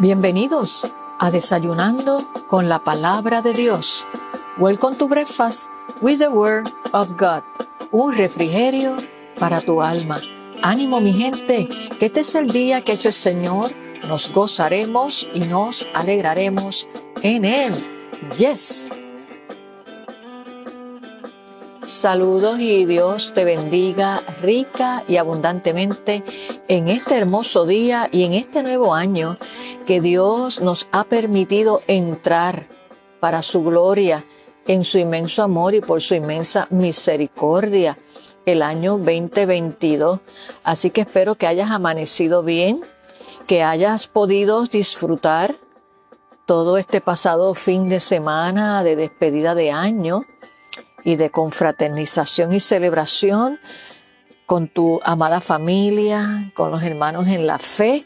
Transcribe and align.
Bienvenidos 0.00 0.94
a 1.18 1.32
Desayunando 1.32 2.20
con 2.46 2.68
la 2.68 2.78
Palabra 2.78 3.42
de 3.42 3.52
Dios. 3.52 4.06
Welcome 4.56 4.96
to 4.96 5.08
Breakfast 5.08 5.68
with 6.00 6.20
the 6.20 6.28
Word 6.28 6.68
of 6.92 7.10
God. 7.18 7.42
Un 7.90 8.14
refrigerio 8.14 8.94
para 9.40 9.60
tu 9.60 9.82
alma. 9.82 10.16
Ánimo 10.62 11.00
mi 11.00 11.12
gente, 11.12 11.66
que 11.98 12.06
este 12.06 12.20
es 12.20 12.36
el 12.36 12.52
día 12.52 12.82
que 12.82 12.92
ha 12.92 12.94
el 12.94 13.12
Señor. 13.12 13.70
Nos 14.06 14.32
gozaremos 14.32 15.26
y 15.34 15.40
nos 15.40 15.84
alegraremos 15.94 16.86
en 17.22 17.44
Él. 17.44 17.72
Yes. 18.38 18.88
Saludos 21.82 22.60
y 22.60 22.84
Dios 22.84 23.32
te 23.34 23.44
bendiga 23.44 24.20
rica 24.42 25.02
y 25.08 25.16
abundantemente 25.16 26.22
en 26.68 26.86
este 26.86 27.16
hermoso 27.16 27.66
día 27.66 28.08
y 28.12 28.22
en 28.22 28.34
este 28.34 28.62
nuevo 28.62 28.94
año 28.94 29.36
que 29.88 30.02
Dios 30.02 30.60
nos 30.60 30.86
ha 30.92 31.04
permitido 31.04 31.80
entrar 31.86 32.68
para 33.20 33.40
su 33.40 33.64
gloria 33.64 34.26
en 34.66 34.84
su 34.84 34.98
inmenso 34.98 35.42
amor 35.42 35.74
y 35.74 35.80
por 35.80 36.02
su 36.02 36.14
inmensa 36.14 36.66
misericordia 36.68 37.96
el 38.44 38.60
año 38.60 38.98
2022. 38.98 40.20
Así 40.62 40.90
que 40.90 41.00
espero 41.00 41.36
que 41.36 41.46
hayas 41.46 41.70
amanecido 41.70 42.42
bien, 42.42 42.82
que 43.46 43.62
hayas 43.62 44.08
podido 44.08 44.62
disfrutar 44.66 45.56
todo 46.44 46.76
este 46.76 47.00
pasado 47.00 47.54
fin 47.54 47.88
de 47.88 48.00
semana 48.00 48.82
de 48.82 48.94
despedida 48.94 49.54
de 49.54 49.70
año 49.70 50.26
y 51.02 51.16
de 51.16 51.30
confraternización 51.30 52.52
y 52.52 52.60
celebración 52.60 53.58
con 54.44 54.68
tu 54.68 55.00
amada 55.02 55.40
familia, 55.40 56.52
con 56.54 56.72
los 56.72 56.82
hermanos 56.82 57.26
en 57.26 57.46
la 57.46 57.58
fe 57.58 58.04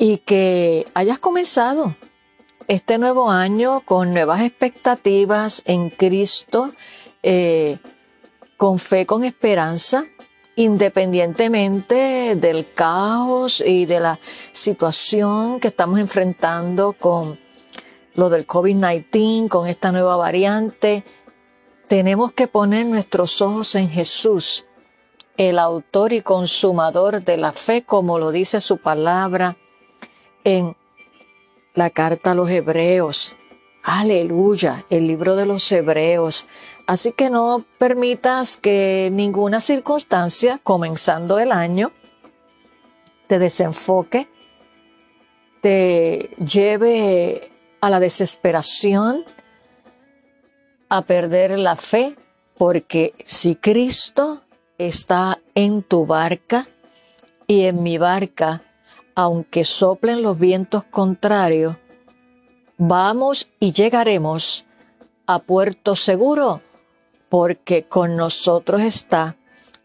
y 0.00 0.16
que 0.16 0.86
hayas 0.94 1.18
comenzado 1.18 1.94
este 2.68 2.96
nuevo 2.96 3.30
año 3.30 3.82
con 3.82 4.14
nuevas 4.14 4.40
expectativas 4.40 5.60
en 5.66 5.90
Cristo, 5.90 6.70
eh, 7.22 7.76
con 8.56 8.78
fe, 8.78 9.04
con 9.04 9.24
esperanza, 9.24 10.06
independientemente 10.56 12.34
del 12.34 12.64
caos 12.72 13.60
y 13.60 13.84
de 13.84 14.00
la 14.00 14.18
situación 14.52 15.60
que 15.60 15.68
estamos 15.68 16.00
enfrentando 16.00 16.94
con 16.98 17.38
lo 18.14 18.30
del 18.30 18.46
COVID-19, 18.46 19.48
con 19.48 19.66
esta 19.66 19.92
nueva 19.92 20.16
variante, 20.16 21.04
tenemos 21.88 22.32
que 22.32 22.46
poner 22.46 22.86
nuestros 22.86 23.42
ojos 23.42 23.74
en 23.74 23.90
Jesús, 23.90 24.64
el 25.36 25.58
autor 25.58 26.14
y 26.14 26.22
consumador 26.22 27.22
de 27.22 27.36
la 27.36 27.52
fe, 27.52 27.82
como 27.82 28.18
lo 28.18 28.32
dice 28.32 28.62
su 28.62 28.78
palabra 28.78 29.58
en 30.44 30.76
la 31.74 31.90
carta 31.90 32.32
a 32.32 32.34
los 32.34 32.50
hebreos. 32.50 33.34
Aleluya, 33.82 34.84
el 34.90 35.06
libro 35.06 35.36
de 35.36 35.46
los 35.46 35.70
hebreos. 35.72 36.46
Así 36.86 37.12
que 37.12 37.30
no 37.30 37.64
permitas 37.78 38.56
que 38.56 39.10
ninguna 39.12 39.60
circunstancia, 39.60 40.60
comenzando 40.62 41.38
el 41.38 41.52
año, 41.52 41.92
te 43.26 43.38
desenfoque, 43.38 44.28
te 45.60 46.30
lleve 46.44 47.52
a 47.80 47.90
la 47.90 48.00
desesperación, 48.00 49.24
a 50.88 51.02
perder 51.02 51.58
la 51.58 51.76
fe, 51.76 52.16
porque 52.58 53.14
si 53.24 53.54
Cristo 53.54 54.42
está 54.76 55.38
en 55.54 55.82
tu 55.82 56.06
barca 56.06 56.66
y 57.46 57.64
en 57.64 57.82
mi 57.82 57.98
barca, 57.98 58.62
aunque 59.14 59.64
soplen 59.64 60.22
los 60.22 60.38
vientos 60.38 60.84
contrarios, 60.84 61.76
vamos 62.78 63.48
y 63.58 63.72
llegaremos 63.72 64.66
a 65.26 65.38
puerto 65.38 65.94
seguro, 65.96 66.60
porque 67.28 67.84
con 67.84 68.16
nosotros 68.16 68.80
está 68.80 69.36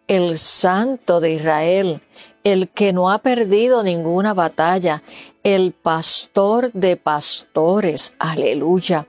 el 0.08 0.38
Santo 0.38 1.20
de 1.20 1.32
Israel, 1.32 2.02
el 2.44 2.70
que 2.70 2.94
no 2.94 3.12
ha 3.12 3.20
perdido 3.20 3.84
ninguna 3.84 4.34
batalla, 4.34 5.02
el 5.44 5.74
pastor 5.74 6.72
de 6.74 6.96
pastores. 6.98 8.14
Aleluya. 8.20 9.08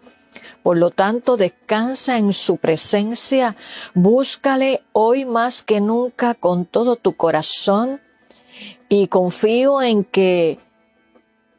Por 0.62 0.78
lo 0.78 0.90
tanto, 0.90 1.36
descansa 1.36 2.18
en 2.18 2.32
su 2.32 2.56
presencia, 2.56 3.56
búscale 3.94 4.82
hoy 4.92 5.24
más 5.24 5.62
que 5.62 5.80
nunca 5.80 6.34
con 6.34 6.64
todo 6.64 6.96
tu 6.96 7.16
corazón 7.16 8.00
y 8.88 9.08
confío 9.08 9.82
en 9.82 10.04
que 10.04 10.58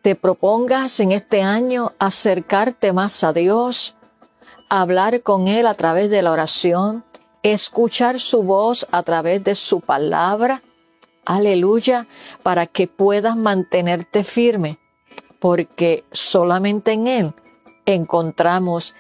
te 0.01 0.15
propongas 0.15 0.99
en 0.99 1.11
este 1.11 1.41
año 1.41 1.91
acercarte 1.99 2.93
más 2.93 3.23
a 3.23 3.33
Dios, 3.33 3.95
hablar 4.69 5.21
con 5.21 5.47
Él 5.47 5.67
a 5.67 5.73
través 5.73 6.09
de 6.09 6.21
la 6.21 6.31
oración, 6.31 7.03
escuchar 7.43 8.19
su 8.19 8.43
voz 8.43 8.87
a 8.91 9.03
través 9.03 9.43
de 9.43 9.55
su 9.55 9.81
palabra, 9.81 10.61
aleluya, 11.25 12.07
para 12.43 12.67
que 12.67 12.87
puedas 12.87 13.35
mantenerte 13.35 14.23
firme, 14.23 14.79
porque 15.39 16.05
solamente 16.11 16.93
en 16.93 17.07
Él 17.07 17.33
encontramos 17.85 18.95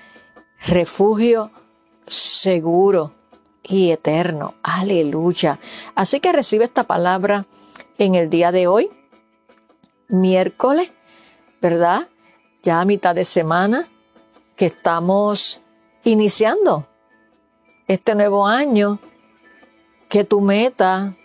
refugio 0.65 1.51
seguro 2.07 3.11
y 3.63 3.91
eterno. 3.91 4.55
Aleluya. 4.63 5.59
Así 5.95 6.19
que 6.19 6.31
recibe 6.31 6.65
esta 6.65 6.83
palabra 6.83 7.45
en 7.97 8.15
el 8.15 8.29
día 8.29 8.51
de 8.51 8.67
hoy, 8.67 8.89
miércoles, 10.07 10.91
¿verdad? 11.61 12.07
Ya 12.63 12.81
a 12.81 12.85
mitad 12.85 13.15
de 13.15 13.25
semana 13.25 13.87
que 14.55 14.67
estamos 14.67 15.61
iniciando 16.03 16.87
este 17.87 18.15
nuevo 18.15 18.47
año. 18.47 18.99
Que 20.09 20.23
tu 20.23 20.39
meta, 20.39 21.15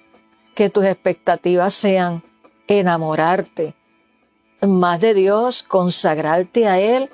que 0.57 0.69
tus 0.69 0.85
expectativas 0.85 1.73
sean 1.73 2.23
enamorarte 2.67 3.77
más 4.61 5.01
de 5.01 5.15
Dios, 5.15 5.63
consagrarte 5.63 6.67
a 6.67 6.81
Él 6.81 7.11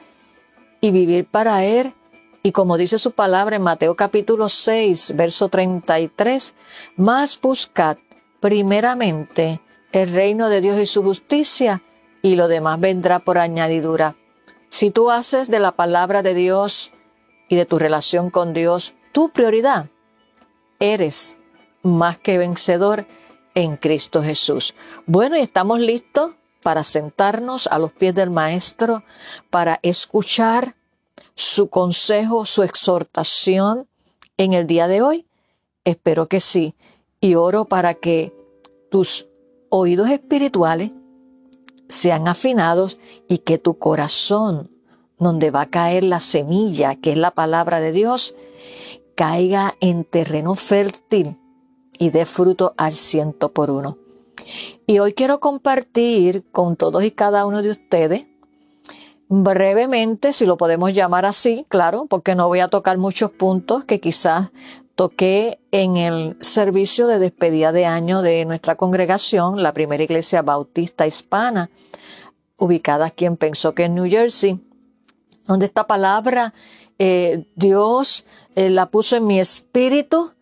y 0.81 0.91
vivir 0.91 1.27
para 1.27 1.65
Él. 1.65 1.95
Y 2.43 2.53
como 2.53 2.77
dice 2.77 2.99
su 2.99 3.13
palabra 3.13 3.57
en 3.57 3.63
Mateo 3.63 3.97
capítulo 3.97 4.49
6, 4.49 5.15
verso 5.17 5.49
33, 5.49 6.55
más 6.97 7.39
buscad 7.41 7.99
primeramente 8.41 9.60
el 9.93 10.12
reino 10.12 10.49
de 10.49 10.60
Dios 10.60 10.78
y 10.78 10.87
su 10.87 11.03
justicia, 11.03 11.82
y 12.22 12.37
lo 12.37 12.49
demás 12.49 12.81
vendrá 12.81 13.21
por 13.21 13.38
añadidura. 13.38 14.16
Si 14.69 14.91
tú 14.91 15.10
haces 15.10 15.49
de 15.49 15.60
la 15.60 15.72
palabra 15.72 16.22
de 16.22 16.34
Dios 16.34 16.93
y 17.48 17.56
de 17.56 17.65
tu 17.65 17.78
relación 17.78 18.31
con 18.31 18.53
Dios 18.53 18.94
tu 19.12 19.31
prioridad, 19.31 19.88
eres 20.78 21.37
más 21.82 22.19
que 22.19 22.38
vencedor 22.38 23.06
en 23.54 23.77
Cristo 23.77 24.22
Jesús. 24.22 24.75
Bueno, 25.06 25.37
y 25.37 25.41
estamos 25.41 25.81
listos 25.81 26.34
para 26.62 26.84
sentarnos 26.84 27.66
a 27.66 27.78
los 27.78 27.93
pies 27.93 28.15
del 28.15 28.31
Maestro, 28.31 29.03
para 29.50 29.78
escuchar 29.82 30.75
su 31.34 31.69
consejo, 31.69 32.47
su 32.47 32.62
exhortación 32.62 33.88
en 34.37 34.53
el 34.53 34.66
día 34.66 34.88
de 34.88 35.03
hoy? 35.03 35.25
Espero 35.84 36.27
que 36.27 36.41
sí. 36.41 36.75
Y 37.21 37.34
oro 37.34 37.65
para 37.67 37.95
que 37.95 38.33
tus 38.91 39.29
oídos 39.71 40.11
espirituales 40.11 40.91
sean 41.89 42.29
afinados 42.29 43.01
y 43.29 43.39
que 43.39 43.59
tu 43.59 43.79
corazón, 43.79 44.71
donde 45.19 45.51
va 45.51 45.62
a 45.62 45.71
caer 45.71 46.05
la 46.05 46.21
semilla, 46.21 46.95
que 46.97 47.12
es 47.12 47.19
la 47.19 47.33
palabra 47.33 47.81
de 47.81 47.93
Dios, 47.93 48.34
caiga 49.15 49.75
en 49.81 50.04
terreno 50.04 50.54
fértil 50.54 51.39
y 51.98 52.10
dé 52.10 52.25
fruto 52.25 52.75
al 52.77 52.92
ciento 52.92 53.53
por 53.53 53.71
uno. 53.71 53.98
Y 54.87 55.01
hoy 55.01 55.13
quiero 55.15 55.41
compartir 55.41 56.45
con 56.53 56.77
todos 56.77 57.03
y 57.03 57.10
cada 57.10 57.45
uno 57.45 57.63
de 57.63 57.71
ustedes, 57.71 58.28
brevemente, 59.28 60.33
si 60.33 60.47
lo 60.47 60.57
podemos 60.57 60.95
llamar 60.95 61.27
así, 61.27 61.66
claro, 61.69 62.07
porque 62.07 62.34
no 62.34 62.48
voy 62.48 62.60
a 62.60 62.69
tocar 62.69 62.97
muchos 62.98 63.33
puntos 63.33 63.84
que 63.84 64.01
quizás 64.01 64.53
toqué 64.98 65.60
en 65.71 65.97
el 65.97 66.36
servicio 66.41 67.06
de 67.06 67.21
despedida 67.21 67.71
de 67.71 67.86
año 67.86 68.21
de 68.21 68.45
nuestra 68.45 68.74
congregación, 68.74 69.62
la 69.62 69.72
primera 69.72 70.03
iglesia 70.03 70.42
bautista 70.42 71.06
hispana, 71.06 71.71
ubicada 72.56 73.06
aquí 73.06 73.24
en 73.24 73.36
Pensacola, 73.36 73.86
New 73.86 74.10
Jersey, 74.10 74.59
donde 75.47 75.66
esta 75.66 75.86
palabra 75.86 76.53
eh, 76.98 77.47
Dios 77.54 78.27
eh, 78.56 78.71
la 78.71 78.86
puso 78.86 79.15
en 79.15 79.28
mi 79.28 79.39
espíritu, 79.39 80.33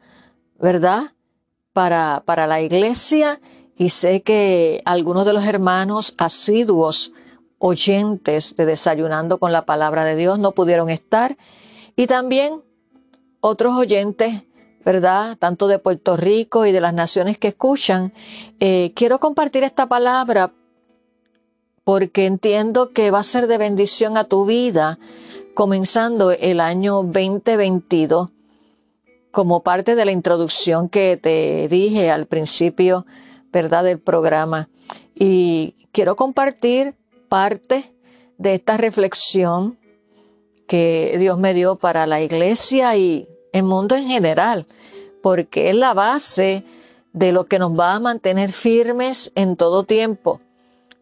¿verdad? 0.59 1.03
Para, 1.75 2.23
para 2.25 2.47
la 2.47 2.63
iglesia 2.63 3.39
y 3.77 3.91
sé 3.91 4.23
que 4.23 4.81
algunos 4.87 5.27
de 5.27 5.35
los 5.35 5.45
hermanos 5.45 6.15
asiduos, 6.17 7.13
oyentes 7.59 8.57
de 8.57 8.65
Desayunando 8.65 9.37
con 9.37 9.53
la 9.53 9.67
Palabra 9.67 10.07
de 10.07 10.17
Dios 10.17 10.39
no 10.39 10.53
pudieron 10.53 10.89
estar. 10.89 11.37
Y 11.95 12.07
también 12.07 12.63
otros 13.41 13.75
oyentes, 13.75 14.45
¿verdad? 14.85 15.37
Tanto 15.39 15.69
de 15.69 15.79
Puerto 15.79 16.17
Rico 16.17 16.67
y 16.67 16.73
de 16.73 16.81
las 16.81 16.95
naciones 16.95 17.39
que 17.39 17.49
escuchan. 17.49 18.13
Eh, 18.61 18.93
quiero 18.95 19.19
compartir 19.19 19.65
esta 19.65 19.87
palabra 19.87 20.53
porque 21.85 22.27
entiendo 22.27 22.93
que 22.93 23.11
va 23.11 23.21
a 23.21 23.25
ser 23.25 23.47
de 23.47 23.59
bendición 23.59 24.17
a 24.17 24.25
tu 24.25 24.45
vida 24.45 24.99
comenzando 25.55 26.33
el 26.33 26.61
año 26.61 26.97
2022 27.03 28.31
como 29.31 29.63
parte 29.63 29.95
de 29.95 30.05
la 30.05 30.13
introducción 30.13 30.89
que 30.89 31.17
te 31.17 31.69
dije 31.69 32.11
al 32.11 32.27
principio, 32.27 33.07
¿verdad?, 33.53 33.85
del 33.85 33.99
programa. 33.99 34.69
Y 35.15 35.75
quiero 35.93 36.17
compartir 36.17 36.95
parte 37.29 37.95
de 38.39 38.55
esta 38.55 38.77
reflexión 38.77 39.79
que 40.67 41.17
Dios 41.19 41.39
me 41.39 41.55
dio 41.55 41.77
para 41.77 42.07
la 42.07 42.21
iglesia 42.21 42.97
y 42.97 43.29
el 43.53 43.63
mundo 43.63 43.95
en 43.95 44.07
general, 44.07 44.67
porque 45.23 45.71
es 45.71 45.77
la 45.77 45.95
base 45.95 46.65
de 47.13 47.33
lo 47.33 47.47
que 47.47 47.59
nos 47.59 47.79
va 47.79 47.95
a 47.95 48.01
mantener 48.01 48.53
firmes 48.53 49.33
en 49.35 49.57
todo 49.57 49.85
tiempo. 49.85 50.41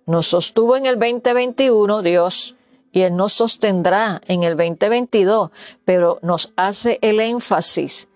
Nos 0.06 0.28
sostuvo 0.28 0.76
en 0.76 0.87
el 0.87 0.99
2021 0.99 2.02
Dios 2.02 2.55
y 2.93 3.02
Él 3.02 3.16
nos 3.16 3.32
sostendrá 3.32 4.20
en 4.28 4.44
el 4.44 4.56
2022, 4.56 5.50
pero 5.84 6.19
nos 6.22 6.52
hace 6.56 6.99
el 7.02 7.19
énfasis 7.20 8.08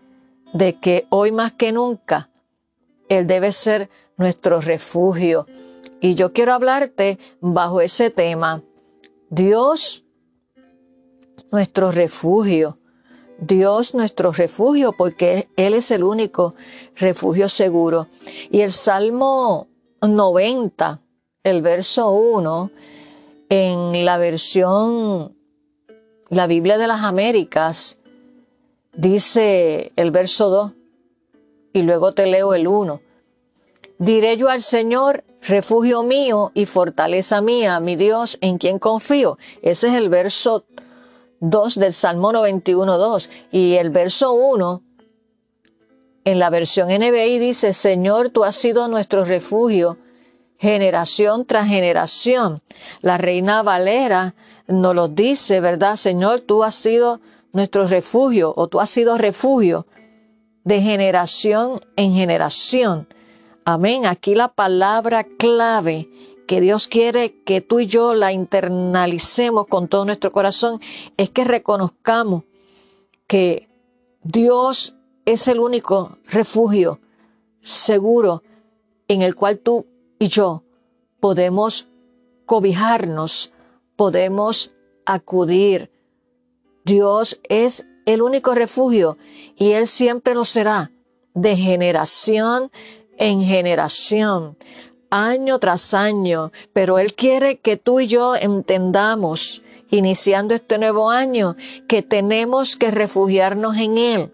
de 0.53 0.75
que 0.77 1.07
hoy 1.11 1.33
más 1.33 1.53
que 1.53 1.73
nunca 1.73 2.31
Él 3.09 3.27
debe 3.27 3.53
ser 3.53 3.91
nuestro 4.17 4.61
refugio. 4.61 5.47
Y 6.01 6.15
yo 6.15 6.33
quiero 6.33 6.53
hablarte 6.53 7.19
bajo 7.41 7.81
ese 7.81 8.11
tema. 8.11 8.63
Dios, 9.31 10.05
nuestro 11.51 11.93
refugio. 11.93 12.79
Dios 13.41 13.95
nuestro 13.95 14.33
refugio, 14.33 14.93
porque 14.97 15.49
Él 15.57 15.75
es 15.75 15.91
el 15.91 16.03
único 16.03 16.55
refugio 16.97 17.49
seguro. 17.49 18.09
Y 18.51 18.63
el 18.63 18.73
Salmo 18.73 19.69
90, 20.03 21.01
el 21.45 21.63
verso 21.63 22.11
1, 22.11 22.71
en 23.49 24.05
la 24.05 24.19
versión, 24.19 25.37
la 26.31 26.47
Biblia 26.49 26.79
de 26.79 26.89
las 26.89 27.05
Américas, 27.05 27.99
dice 28.93 29.93
el 29.95 30.11
verso 30.11 30.51
2, 30.51 30.73
y 31.75 31.83
luego 31.83 32.13
te 32.13 32.27
leo 32.27 32.55
el 32.55 32.67
1. 32.67 33.01
Diré 34.01 34.37
yo 34.37 34.49
al 34.49 34.63
Señor, 34.63 35.25
refugio 35.43 36.03
mío 36.03 36.51
y 36.55 36.67
fortaleza 36.67 37.41
mía, 37.41 37.79
mi 37.79 37.95
Dios, 37.95 38.37
en 38.41 38.59
quien 38.59 38.81
confío. 38.81 39.39
Ese 39.63 39.89
es 39.89 39.95
el 39.95 40.09
verso 40.09 40.65
2 40.69 40.88
del 41.41 41.93
Salmo 41.93 42.33
91, 42.33 42.99
2. 42.99 43.31
Y 43.53 43.75
el 43.75 43.91
verso 43.91 44.33
1, 44.33 44.83
en 46.25 46.39
la 46.39 46.51
versión 46.51 46.89
NBI 46.89 47.39
dice, 47.39 47.75
Señor, 47.75 48.31
tú 48.31 48.45
has 48.45 48.57
sido 48.57 48.89
nuestro 48.89 49.25
refugio 49.25 49.99
generación 50.59 51.47
tras 51.47 51.69
generación. 51.69 52.59
La 53.01 53.17
reina 53.17 53.63
Valera 53.63 54.35
nos 54.67 54.95
lo 54.95 55.09
dice, 55.09 55.61
¿verdad? 55.61 55.97
Señor, 55.97 56.41
tú 56.41 56.65
has 56.65 56.75
sido 56.75 57.21
nuestro 57.53 57.87
refugio 57.87 58.53
o 58.57 58.69
tú 58.69 58.81
has 58.81 58.91
sido 58.91 59.17
refugio 59.17 59.87
de 60.65 60.83
generación 60.83 61.81
en 61.97 62.13
generación. 62.13 63.09
Amén. 63.65 64.07
Aquí 64.07 64.35
la 64.35 64.49
palabra 64.49 65.25
clave 65.25 66.09
que 66.49 66.63
Dios 66.63 66.89
quiere 66.89 67.43
que 67.45 67.61
tú 67.61 67.79
y 67.79 67.87
yo 67.87 68.15
la 68.15 68.33
internalicemos 68.33 69.67
con 69.67 69.87
todo 69.87 70.07
nuestro 70.07 70.33
corazón 70.33 70.81
es 71.19 71.29
que 71.29 71.45
reconozcamos 71.45 72.45
que 73.27 73.69
Dios 74.23 74.97
es 75.27 75.47
el 75.47 75.61
único 75.61 76.17
refugio 76.25 77.01
seguro 77.61 78.43
en 79.09 79.21
el 79.21 79.35
cual 79.35 79.59
tú 79.59 79.87
y 80.19 80.29
yo 80.29 80.65
podemos 81.21 81.87
cobijarnos, 82.47 83.53
podemos 83.95 84.73
acudir. 85.05 85.93
Dios 86.83 87.41
es 87.43 87.87
el 88.07 88.23
único 88.23 88.55
refugio 88.55 89.19
y 89.55 89.73
Él 89.73 89.87
siempre 89.87 90.33
lo 90.33 90.47
será 90.47 90.93
de 91.35 91.57
generación 91.57 92.71
en 93.19 93.43
generación 93.43 94.57
año 95.11 95.59
tras 95.59 95.95
año, 95.95 96.53
pero 96.73 96.99
Él 96.99 97.15
quiere 97.15 97.59
que 97.59 97.77
tú 97.77 98.01
y 98.01 98.07
yo 98.07 98.37
entendamos, 98.37 99.63
iniciando 99.91 100.55
este 100.55 100.79
nuevo 100.79 101.11
año, 101.11 101.57
que 101.87 102.03
tenemos 102.03 102.77
que 102.77 102.91
refugiarnos 102.91 103.77
en 103.77 103.99
Él, 103.99 104.33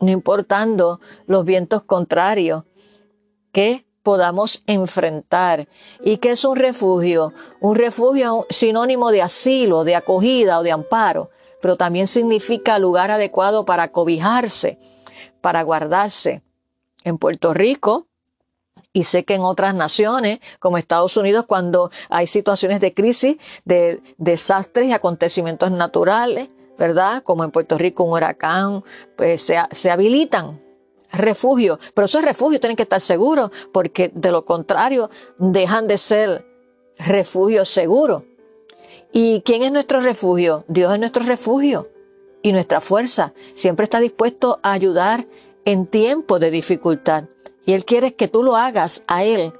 no 0.00 0.10
importando 0.10 1.00
los 1.26 1.44
vientos 1.44 1.82
contrarios 1.82 2.64
que 3.52 3.84
podamos 4.02 4.62
enfrentar. 4.66 5.68
¿Y 6.02 6.16
que 6.16 6.30
es 6.30 6.44
un 6.44 6.56
refugio? 6.56 7.34
Un 7.60 7.76
refugio 7.76 8.46
sinónimo 8.48 9.10
de 9.10 9.20
asilo, 9.20 9.84
de 9.84 9.96
acogida 9.96 10.58
o 10.58 10.62
de 10.62 10.72
amparo, 10.72 11.30
pero 11.60 11.76
también 11.76 12.06
significa 12.06 12.78
lugar 12.78 13.10
adecuado 13.10 13.64
para 13.64 13.92
cobijarse, 13.92 14.78
para 15.40 15.62
guardarse. 15.62 16.42
En 17.04 17.18
Puerto 17.18 17.54
Rico, 17.54 18.07
y 18.98 19.04
sé 19.04 19.24
que 19.24 19.34
en 19.34 19.42
otras 19.42 19.76
naciones, 19.76 20.40
como 20.58 20.76
Estados 20.76 21.16
Unidos, 21.16 21.44
cuando 21.46 21.88
hay 22.08 22.26
situaciones 22.26 22.80
de 22.80 22.92
crisis, 22.94 23.36
de 23.64 24.02
desastres 24.16 24.88
y 24.88 24.92
acontecimientos 24.92 25.70
naturales, 25.70 26.48
¿verdad? 26.76 27.22
Como 27.22 27.44
en 27.44 27.52
Puerto 27.52 27.78
Rico 27.78 28.02
un 28.02 28.14
huracán, 28.14 28.82
pues 29.16 29.42
se, 29.42 29.56
se 29.70 29.92
habilitan 29.92 30.60
refugios. 31.12 31.78
Pero 31.94 32.06
esos 32.06 32.24
refugios 32.24 32.60
tienen 32.60 32.74
que 32.74 32.82
estar 32.82 33.00
seguros, 33.00 33.52
porque 33.72 34.10
de 34.12 34.32
lo 34.32 34.44
contrario 34.44 35.08
dejan 35.38 35.86
de 35.86 35.96
ser 35.96 36.44
refugios 36.98 37.68
seguros. 37.68 38.24
¿Y 39.12 39.42
quién 39.42 39.62
es 39.62 39.70
nuestro 39.70 40.00
refugio? 40.00 40.64
Dios 40.66 40.92
es 40.92 40.98
nuestro 40.98 41.22
refugio 41.22 41.86
y 42.42 42.50
nuestra 42.50 42.80
fuerza. 42.80 43.32
Siempre 43.54 43.84
está 43.84 44.00
dispuesto 44.00 44.58
a 44.64 44.72
ayudar 44.72 45.24
en 45.64 45.86
tiempo 45.86 46.40
de 46.40 46.50
dificultad. 46.50 47.28
Y 47.68 47.74
Él 47.74 47.84
quiere 47.84 48.14
que 48.14 48.28
tú 48.28 48.42
lo 48.42 48.56
hagas 48.56 49.04
a 49.08 49.24
Él, 49.24 49.52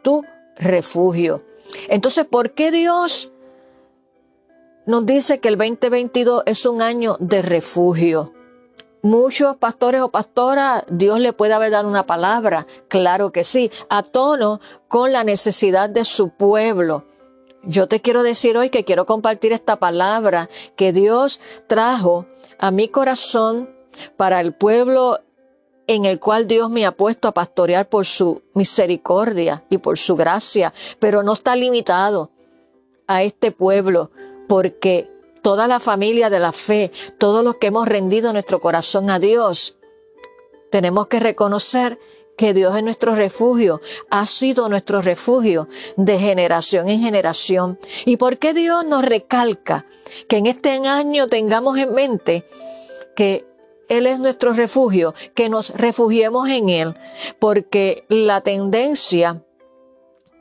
tu 0.00 0.24
refugio. 0.56 1.42
Entonces, 1.88 2.24
¿por 2.24 2.52
qué 2.52 2.70
Dios 2.70 3.30
nos 4.86 5.04
dice 5.04 5.38
que 5.38 5.48
el 5.48 5.58
2022 5.58 6.44
es 6.46 6.64
un 6.64 6.80
año 6.80 7.18
de 7.20 7.42
refugio? 7.42 8.32
Muchos 9.02 9.58
pastores 9.58 10.00
o 10.00 10.10
pastoras, 10.10 10.84
Dios 10.88 11.20
le 11.20 11.34
puede 11.34 11.52
haber 11.52 11.72
dado 11.72 11.90
una 11.90 12.06
palabra, 12.06 12.66
claro 12.88 13.32
que 13.32 13.44
sí, 13.44 13.70
a 13.90 14.02
tono 14.02 14.58
con 14.88 15.12
la 15.12 15.22
necesidad 15.22 15.90
de 15.90 16.06
su 16.06 16.30
pueblo. 16.30 17.04
Yo 17.64 17.86
te 17.86 18.00
quiero 18.00 18.22
decir 18.22 18.56
hoy 18.56 18.70
que 18.70 18.86
quiero 18.86 19.04
compartir 19.04 19.52
esta 19.52 19.76
palabra 19.76 20.48
que 20.74 20.94
Dios 20.94 21.38
trajo 21.66 22.24
a 22.58 22.70
mi 22.70 22.88
corazón 22.88 23.68
para 24.16 24.40
el 24.40 24.54
pueblo 24.54 25.18
en 25.94 26.06
el 26.06 26.18
cual 26.18 26.46
Dios 26.46 26.70
me 26.70 26.86
ha 26.86 26.92
puesto 26.92 27.28
a 27.28 27.32
pastorear 27.32 27.86
por 27.86 28.06
su 28.06 28.40
misericordia 28.54 29.62
y 29.68 29.76
por 29.76 29.98
su 29.98 30.16
gracia, 30.16 30.72
pero 30.98 31.22
no 31.22 31.34
está 31.34 31.54
limitado 31.54 32.30
a 33.06 33.22
este 33.22 33.52
pueblo, 33.52 34.10
porque 34.48 35.10
toda 35.42 35.66
la 35.66 35.80
familia 35.80 36.30
de 36.30 36.40
la 36.40 36.52
fe, 36.52 36.90
todos 37.18 37.44
los 37.44 37.58
que 37.58 37.66
hemos 37.66 37.86
rendido 37.86 38.32
nuestro 38.32 38.58
corazón 38.58 39.10
a 39.10 39.18
Dios, 39.18 39.76
tenemos 40.70 41.08
que 41.08 41.20
reconocer 41.20 41.98
que 42.38 42.54
Dios 42.54 42.74
es 42.74 42.82
nuestro 42.82 43.14
refugio, 43.14 43.82
ha 44.08 44.26
sido 44.26 44.70
nuestro 44.70 45.02
refugio 45.02 45.68
de 45.98 46.18
generación 46.18 46.88
en 46.88 47.00
generación. 47.00 47.78
¿Y 48.06 48.16
por 48.16 48.38
qué 48.38 48.54
Dios 48.54 48.86
nos 48.86 49.04
recalca 49.04 49.84
que 50.26 50.38
en 50.38 50.46
este 50.46 50.70
año 50.70 51.26
tengamos 51.26 51.76
en 51.76 51.92
mente 51.92 52.46
que 53.14 53.51
él 53.92 54.06
es 54.06 54.18
nuestro 54.18 54.52
refugio, 54.54 55.14
que 55.34 55.48
nos 55.48 55.70
refugiemos 55.70 56.48
en 56.48 56.70
Él, 56.70 56.94
porque 57.38 58.04
la 58.08 58.40
tendencia, 58.40 59.44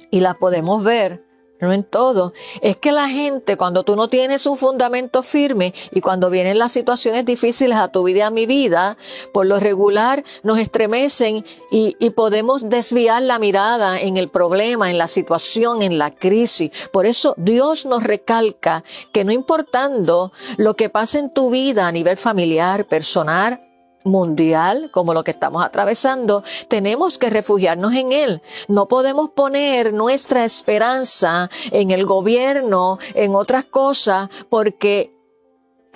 y 0.10 0.22
la 0.22 0.34
podemos 0.36 0.84
ver, 0.84 1.26
no 1.62 1.72
en 1.72 1.84
todo, 1.84 2.34
es 2.62 2.76
que 2.76 2.92
la 2.92 3.08
gente 3.08 3.56
cuando 3.56 3.84
tú 3.84 3.96
no 3.96 4.08
tienes 4.08 4.46
un 4.46 4.58
fundamento 4.58 5.24
firme 5.24 5.74
y 5.92 6.02
cuando 6.02 6.30
vienen 6.30 6.58
las 6.58 6.72
situaciones 6.72 7.24
difíciles 7.24 7.78
a 7.78 7.90
tu 7.90 8.04
vida 8.04 8.18
y 8.18 8.22
a 8.22 8.30
mi 8.32 8.46
vida, 8.48 8.98
por 9.32 9.46
lo 9.46 9.60
regular 9.60 10.24
nos 10.44 10.58
estremecen 10.58 11.46
y, 11.72 11.96
y 12.00 12.10
podemos 12.10 12.68
desviar 12.68 13.22
la 13.22 13.40
mirada 13.40 14.02
en 14.02 14.18
el 14.18 14.30
problema, 14.30 14.90
en 14.90 14.98
la 14.98 15.08
situación, 15.08 15.84
en 15.84 15.98
la 15.98 16.12
crisis. 16.12 16.72
Por 16.92 17.06
eso 17.06 17.36
Dios 17.38 17.86
nos 17.86 18.04
recalca 18.04 18.84
que 19.12 19.24
no 19.24 19.32
importando 19.32 20.32
lo 20.58 20.76
que 20.76 20.90
pase 20.90 21.20
en 21.20 21.32
tu 21.32 21.52
vida 21.52 21.88
a 21.88 21.92
nivel 21.92 22.18
familiar, 22.18 22.86
personal, 22.86 23.62
mundial 24.04 24.90
como 24.92 25.14
lo 25.14 25.24
que 25.24 25.32
estamos 25.32 25.64
atravesando, 25.64 26.44
tenemos 26.68 27.18
que 27.18 27.30
refugiarnos 27.30 27.94
en 27.94 28.12
Él. 28.12 28.42
No 28.68 28.88
podemos 28.88 29.30
poner 29.30 29.94
nuestra 29.94 30.44
esperanza 30.46 31.50
en 31.72 31.92
el 31.92 32.06
gobierno, 32.06 33.00
en 33.14 33.36
otras 33.36 33.66
cosas, 33.66 34.30
porque 34.50 35.21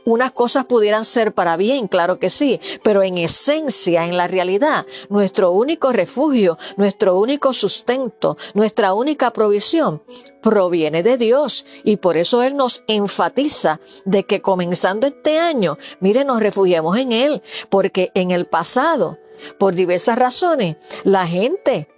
unas 0.05 0.31
cosas 0.31 0.65
pudieran 0.65 1.03
ser 1.03 1.33
para 1.33 1.57
bien, 1.57 1.87
claro 1.87 2.19
que 2.19 2.29
sí, 2.29 2.59
pero 2.83 3.03
en 3.03 3.17
esencia, 3.17 4.05
en 4.05 4.15
la 4.17 4.27
realidad, 4.27 4.85
nuestro 5.09 5.51
único 5.51 5.91
refugio, 5.91 6.57
nuestro 6.77 7.19
único 7.19 7.53
sustento, 7.53 8.37
nuestra 8.53 8.93
única 8.93 9.31
provisión 9.31 10.01
proviene 10.41 11.01
de 11.03 11.17
Dios. 11.17 11.65
Y 11.83 11.97
por 11.97 12.17
eso 12.17 12.43
Él 12.43 12.55
nos 12.55 12.83
enfatiza 12.87 13.79
de 14.05 14.23
que 14.23 14.41
comenzando 14.41 15.07
este 15.07 15.39
año, 15.39 15.77
mire, 15.99 16.23
nos 16.23 16.39
refugiemos 16.39 16.97
en 16.97 17.11
Él, 17.11 17.41
porque 17.69 18.11
en 18.13 18.31
el 18.31 18.45
pasado, 18.45 19.17
por 19.57 19.73
diversas 19.73 20.17
razones, 20.17 20.77
la 21.03 21.25
gente 21.27 21.89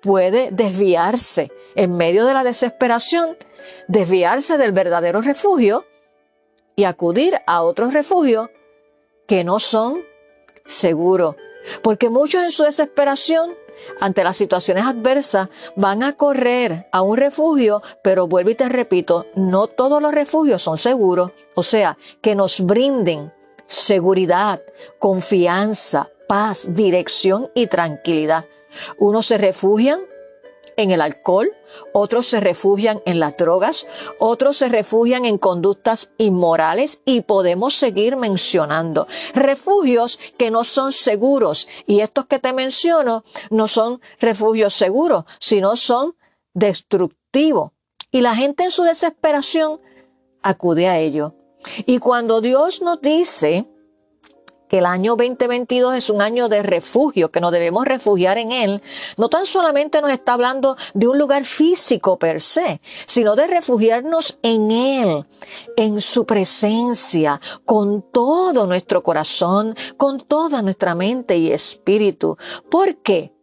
puede 0.00 0.50
desviarse 0.50 1.52
en 1.76 1.96
medio 1.96 2.24
de 2.24 2.34
la 2.34 2.44
desesperación, 2.44 3.36
desviarse 3.88 4.58
del 4.58 4.72
verdadero 4.72 5.20
refugio 5.20 5.86
y 6.76 6.84
acudir 6.84 7.34
a 7.46 7.62
otros 7.62 7.92
refugios 7.92 8.48
que 9.26 9.44
no 9.44 9.60
son 9.60 10.02
seguros. 10.66 11.36
Porque 11.82 12.10
muchos 12.10 12.42
en 12.42 12.50
su 12.50 12.64
desesperación 12.64 13.54
ante 14.00 14.24
las 14.24 14.36
situaciones 14.36 14.84
adversas 14.84 15.48
van 15.76 16.02
a 16.02 16.16
correr 16.16 16.88
a 16.92 17.02
un 17.02 17.16
refugio, 17.16 17.82
pero 18.02 18.26
vuelvo 18.26 18.50
y 18.50 18.54
te 18.54 18.68
repito, 18.68 19.26
no 19.34 19.66
todos 19.66 20.00
los 20.02 20.14
refugios 20.14 20.62
son 20.62 20.78
seguros. 20.78 21.32
O 21.54 21.62
sea, 21.62 21.96
que 22.20 22.34
nos 22.34 22.60
brinden 22.60 23.32
seguridad, 23.66 24.60
confianza, 24.98 26.10
paz, 26.28 26.66
dirección 26.68 27.50
y 27.54 27.66
tranquilidad. 27.66 28.46
Unos 28.98 29.26
se 29.26 29.38
refugian 29.38 30.00
en 30.76 30.90
el 30.90 31.00
alcohol, 31.00 31.50
otros 31.92 32.26
se 32.26 32.40
refugian 32.40 33.02
en 33.06 33.20
las 33.20 33.36
drogas, 33.36 33.86
otros 34.18 34.56
se 34.56 34.68
refugian 34.68 35.24
en 35.24 35.38
conductas 35.38 36.10
inmorales 36.18 37.00
y 37.04 37.22
podemos 37.22 37.74
seguir 37.74 38.16
mencionando 38.16 39.06
refugios 39.34 40.18
que 40.36 40.50
no 40.50 40.64
son 40.64 40.92
seguros. 40.92 41.68
Y 41.86 42.00
estos 42.00 42.26
que 42.26 42.38
te 42.38 42.52
menciono 42.52 43.24
no 43.50 43.66
son 43.66 44.00
refugios 44.20 44.74
seguros, 44.74 45.24
sino 45.38 45.76
son 45.76 46.16
destructivos. 46.54 47.72
Y 48.10 48.20
la 48.20 48.34
gente 48.34 48.64
en 48.64 48.70
su 48.70 48.82
desesperación 48.82 49.80
acude 50.42 50.88
a 50.88 50.98
ello. 50.98 51.34
Y 51.86 51.98
cuando 51.98 52.40
Dios 52.40 52.82
nos 52.82 53.00
dice 53.00 53.66
que 54.72 54.78
el 54.78 54.86
año 54.86 55.16
2022 55.16 55.96
es 55.96 56.08
un 56.08 56.22
año 56.22 56.48
de 56.48 56.62
refugio, 56.62 57.30
que 57.30 57.42
nos 57.42 57.52
debemos 57.52 57.84
refugiar 57.84 58.38
en 58.38 58.52
él, 58.52 58.82
no 59.18 59.28
tan 59.28 59.44
solamente 59.44 60.00
nos 60.00 60.10
está 60.10 60.32
hablando 60.32 60.78
de 60.94 61.08
un 61.08 61.18
lugar 61.18 61.44
físico 61.44 62.18
per 62.18 62.40
se, 62.40 62.80
sino 63.04 63.36
de 63.36 63.48
refugiarnos 63.48 64.38
en 64.40 64.70
él, 64.70 65.26
en 65.76 66.00
su 66.00 66.24
presencia, 66.24 67.38
con 67.66 68.10
todo 68.10 68.66
nuestro 68.66 69.02
corazón, 69.02 69.76
con 69.98 70.20
toda 70.20 70.62
nuestra 70.62 70.94
mente 70.94 71.36
y 71.36 71.52
espíritu. 71.52 72.38
¿Por 72.70 72.96
qué? 73.02 73.34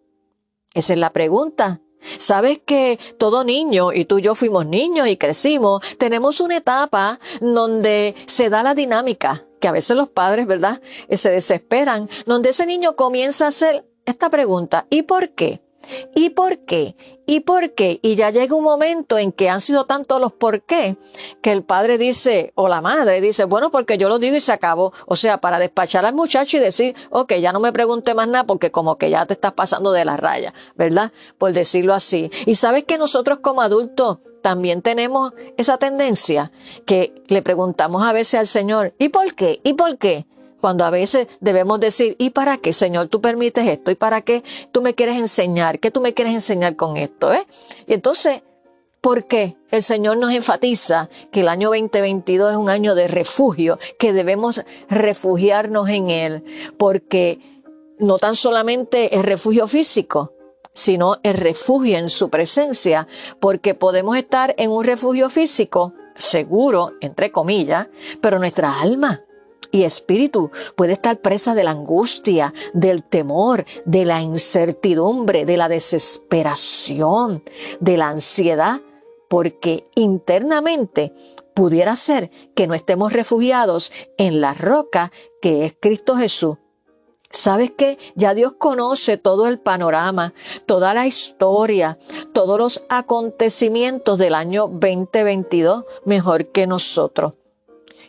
Esa 0.74 0.94
es 0.94 1.00
la 1.00 1.14
pregunta. 1.14 1.80
Sabes 2.18 2.62
que 2.66 2.98
todo 3.20 3.44
niño, 3.44 3.94
y 3.94 4.06
tú 4.06 4.18
y 4.18 4.24
yo 4.24 4.34
fuimos 4.34 4.66
niños 4.66 5.08
y 5.08 5.18
crecimos, 5.18 5.84
tenemos 6.00 6.40
una 6.40 6.58
etapa 6.58 7.20
donde 7.40 8.16
se 8.26 8.50
da 8.50 8.64
la 8.64 8.74
dinámica 8.74 9.46
que 9.60 9.68
a 9.68 9.72
veces 9.72 9.96
los 9.96 10.10
padres, 10.10 10.48
¿verdad?, 10.48 10.82
eh, 11.08 11.18
se 11.18 11.30
desesperan, 11.32 12.10
donde 12.26 12.50
ese 12.50 12.66
niño 12.66 12.96
comienza 12.96 13.46
a 13.46 13.50
hacer 13.50 13.86
esta 14.06 14.30
pregunta, 14.30 14.88
¿y 14.90 15.04
por 15.04 15.30
qué? 15.30 15.62
¿Y 16.16 16.30
por 16.32 16.60
qué? 16.60 16.96
¿Y 17.26 17.42
por 17.42 17.74
qué? 17.74 18.00
Y 18.02 18.16
ya 18.16 18.30
llega 18.32 18.56
un 18.56 18.64
momento 18.64 19.18
en 19.18 19.32
que 19.32 19.50
han 19.50 19.62
sido 19.62 19.86
tantos 19.86 20.20
los 20.20 20.34
por 20.34 20.62
qué 20.64 20.98
que 21.42 21.52
el 21.52 21.64
padre 21.64 21.98
dice, 21.98 22.52
o 22.56 22.68
la 22.68 22.82
madre 22.82 23.22
dice, 23.22 23.46
bueno, 23.46 23.72
porque 23.72 23.98
yo 23.98 24.10
lo 24.10 24.20
digo 24.20 24.36
y 24.36 24.42
se 24.42 24.52
acabó. 24.52 24.94
O 25.06 25.16
sea, 25.16 25.40
para 25.40 25.60
despachar 25.60 26.06
al 26.06 26.14
muchacho 26.14 26.58
y 26.58 26.60
decir, 26.60 26.96
ok, 27.12 27.34
ya 27.36 27.52
no 27.52 27.60
me 27.60 27.72
pregunte 27.72 28.14
más 28.14 28.28
nada 28.28 28.46
porque 28.46 28.72
como 28.72 28.98
que 28.98 29.10
ya 29.10 29.26
te 29.26 29.34
estás 29.34 29.54
pasando 29.54 29.92
de 29.92 30.06
la 30.06 30.18
raya, 30.18 30.54
¿verdad? 30.76 31.12
Por 31.38 31.54
decirlo 31.54 31.94
así. 31.94 32.32
Y 32.46 32.56
sabes 32.56 32.84
que 32.86 32.98
nosotros 32.98 33.40
como 33.42 33.62
adultos 33.62 34.20
también 34.42 34.82
tenemos 34.82 35.34
esa 35.58 35.78
tendencia 35.78 36.52
que 36.86 37.14
le 37.28 37.42
preguntamos 37.42 38.04
a 38.04 38.14
veces 38.14 38.40
al 38.40 38.48
Señor, 38.48 38.94
¿y 38.98 39.10
por 39.10 39.36
qué? 39.36 39.60
¿Y 39.64 39.74
por 39.74 39.98
qué? 39.98 40.26
Cuando 40.60 40.84
a 40.84 40.90
veces 40.90 41.38
debemos 41.40 41.80
decir, 41.80 42.16
¿y 42.20 42.32
para 42.32 42.58
qué, 42.58 42.74
Señor, 42.74 43.08
tú 43.08 43.22
permites 43.22 43.68
esto? 43.68 43.92
¿Y 43.92 43.96
para 43.96 44.22
qué 44.22 44.44
tú 44.72 44.82
me 44.82 44.94
quieres 44.94 45.18
enseñar? 45.18 45.80
¿Qué 45.80 45.92
tú 45.92 46.02
me 46.02 46.14
quieres 46.14 46.34
enseñar 46.34 46.76
con 46.76 46.98
esto? 46.98 47.32
Eh? 47.34 47.46
Y 47.88 47.94
entonces, 47.94 48.42
¿por 49.02 49.26
qué 49.26 49.56
el 49.72 49.84
Señor 49.84 50.18
nos 50.18 50.32
enfatiza 50.32 51.10
que 51.32 51.42
el 51.42 51.48
año 51.48 51.70
2022 51.70 52.52
es 52.52 52.58
un 52.58 52.70
año 52.70 52.94
de 52.94 53.08
refugio, 53.08 53.80
que 53.98 54.12
debemos 54.12 54.62
refugiarnos 54.90 55.88
en 55.90 56.10
Él? 56.10 56.44
Porque 56.78 57.40
no 58.00 58.18
tan 58.18 58.36
solamente 58.36 59.16
es 59.16 59.24
refugio 59.24 59.68
físico, 59.68 60.34
sino 60.74 61.18
el 61.24 61.36
refugio 61.36 61.98
en 61.98 62.10
su 62.10 62.30
presencia, 62.30 63.08
porque 63.40 63.76
podemos 63.76 64.18
estar 64.18 64.54
en 64.58 64.72
un 64.72 64.84
refugio 64.84 65.30
físico 65.30 65.94
seguro, 66.16 66.92
entre 67.00 67.32
comillas, 67.32 67.88
pero 68.22 68.40
nuestra 68.40 68.82
alma 68.82 69.24
y 69.72 69.84
espíritu 69.84 70.52
puede 70.76 70.94
estar 70.94 71.20
presa 71.20 71.56
de 71.56 71.64
la 71.64 71.72
angustia, 71.72 72.54
del 72.74 73.04
temor, 73.04 73.66
de 73.86 74.06
la 74.06 74.22
incertidumbre, 74.22 75.46
de 75.46 75.58
la 75.58 75.70
desesperación, 75.70 77.44
de 77.80 77.98
la 77.98 78.10
ansiedad, 78.10 78.82
porque 79.28 79.86
internamente 79.96 81.14
pudiera 81.54 81.96
ser 81.96 82.30
que 82.56 82.68
no 82.68 82.74
estemos 82.74 83.14
refugiados 83.14 83.92
en 84.18 84.42
la 84.42 84.54
roca 84.54 85.12
que 85.42 85.66
es 85.66 85.76
Cristo 85.80 86.16
Jesús. 86.16 86.58
¿Sabes 87.32 87.72
qué? 87.78 88.00
Ya 88.16 88.34
Dios 88.34 88.54
conoce 88.58 89.18
todo 89.18 89.48
el 89.48 89.60
panorama, 89.60 90.34
toda 90.66 90.96
la 90.96 91.06
historia, 91.06 92.00
todos 92.34 92.58
los 92.58 92.86
acontecimientos 92.90 94.18
del 94.18 94.34
año 94.34 94.68
2022 94.68 95.86
mejor 96.06 96.48
que 96.48 96.66
nosotros. 96.66 97.34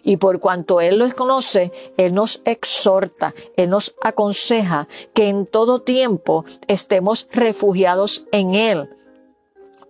Y 0.02 0.16
por 0.16 0.40
cuanto 0.40 0.80
Él 0.80 0.99
los 0.99 1.14
conoce, 1.14 1.73
Él 1.97 2.14
nos 2.14 2.42
exhorta, 2.45 3.35
Él 3.57 3.71
nos 3.71 3.95
aconseja 4.02 4.88
que 5.14 5.28
en 5.28 5.47
todo 5.47 5.80
tiempo 5.80 6.45
estemos 6.66 7.28
refugiados 7.33 8.26
en 8.33 8.54
Él. 8.54 8.90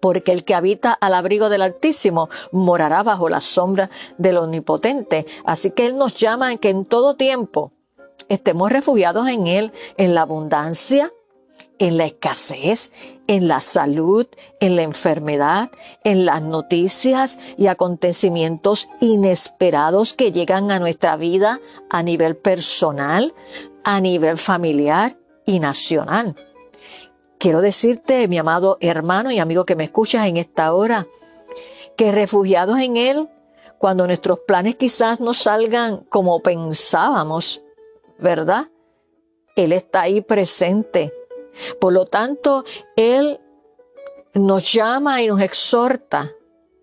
Porque 0.01 0.33
el 0.33 0.45
que 0.45 0.55
habita 0.55 0.93
al 0.93 1.15
abrigo 1.15 1.51
del 1.51 1.63
Altísimo 1.63 2.31
morará 2.53 3.03
bajo 3.03 3.29
la 3.29 3.41
sombra 3.41 3.91
del 4.17 4.39
Omnipotente. 4.39 5.27
Así 5.45 5.73
que 5.73 5.87
Él 5.87 5.99
nos 5.99 6.19
llama 6.19 6.49
a 6.49 6.57
que 6.57 6.71
en 6.71 6.87
todo 6.87 7.17
tiempo 7.17 7.73
estemos 8.29 8.73
refugiados 8.73 9.29
en 9.29 9.47
Él, 9.47 9.73
en 9.99 10.15
la 10.15 10.23
abundancia, 10.23 11.11
en 11.81 11.97
la 11.97 12.05
escasez, 12.05 12.93
en 13.27 13.49
la 13.49 13.61
salud, 13.61 14.27
en 14.61 14.77
la 14.77 14.83
enfermedad, 14.83 15.71
en 16.05 16.27
las 16.27 16.43
noticias 16.43 17.39
y 17.57 17.67
acontecimientos 17.67 18.89
inesperados 19.01 20.13
que 20.13 20.31
llegan 20.31 20.71
a 20.71 20.79
nuestra 20.79 21.17
vida 21.17 21.59
a 21.89 22.03
nivel 22.03 22.37
personal, 22.37 23.35
a 23.83 24.01
nivel 24.01 24.37
familiar 24.37 25.17
y 25.47 25.59
nacional. 25.59 26.37
Quiero 27.39 27.63
decirte, 27.63 28.29
mi 28.29 28.37
amado 28.37 28.77
hermano 28.81 29.31
y 29.31 29.39
amigo 29.39 29.65
que 29.65 29.75
me 29.75 29.85
escuchas 29.85 30.27
en 30.27 30.37
esta 30.37 30.75
hora, 30.75 31.07
que 31.97 32.13
refugiados 32.13 32.79
en 32.79 32.99
Él, 32.99 33.29
cuando 33.79 34.07
nuestros 34.07 34.41
planes 34.41 34.77
quizás 34.77 35.21
no 35.21 35.33
salgan 35.33 36.05
como 36.11 36.41
pensábamos, 36.41 37.63
¿verdad? 38.19 38.69
Él 39.57 39.73
está 39.73 40.03
ahí 40.03 40.21
presente 40.21 41.15
por 41.81 41.93
lo 41.93 42.07
tanto, 42.07 42.65
Él 42.97 43.41
nos 44.35 44.73
llama 44.73 45.23
y 45.23 45.27
nos 45.27 45.41
exhorta 45.41 46.33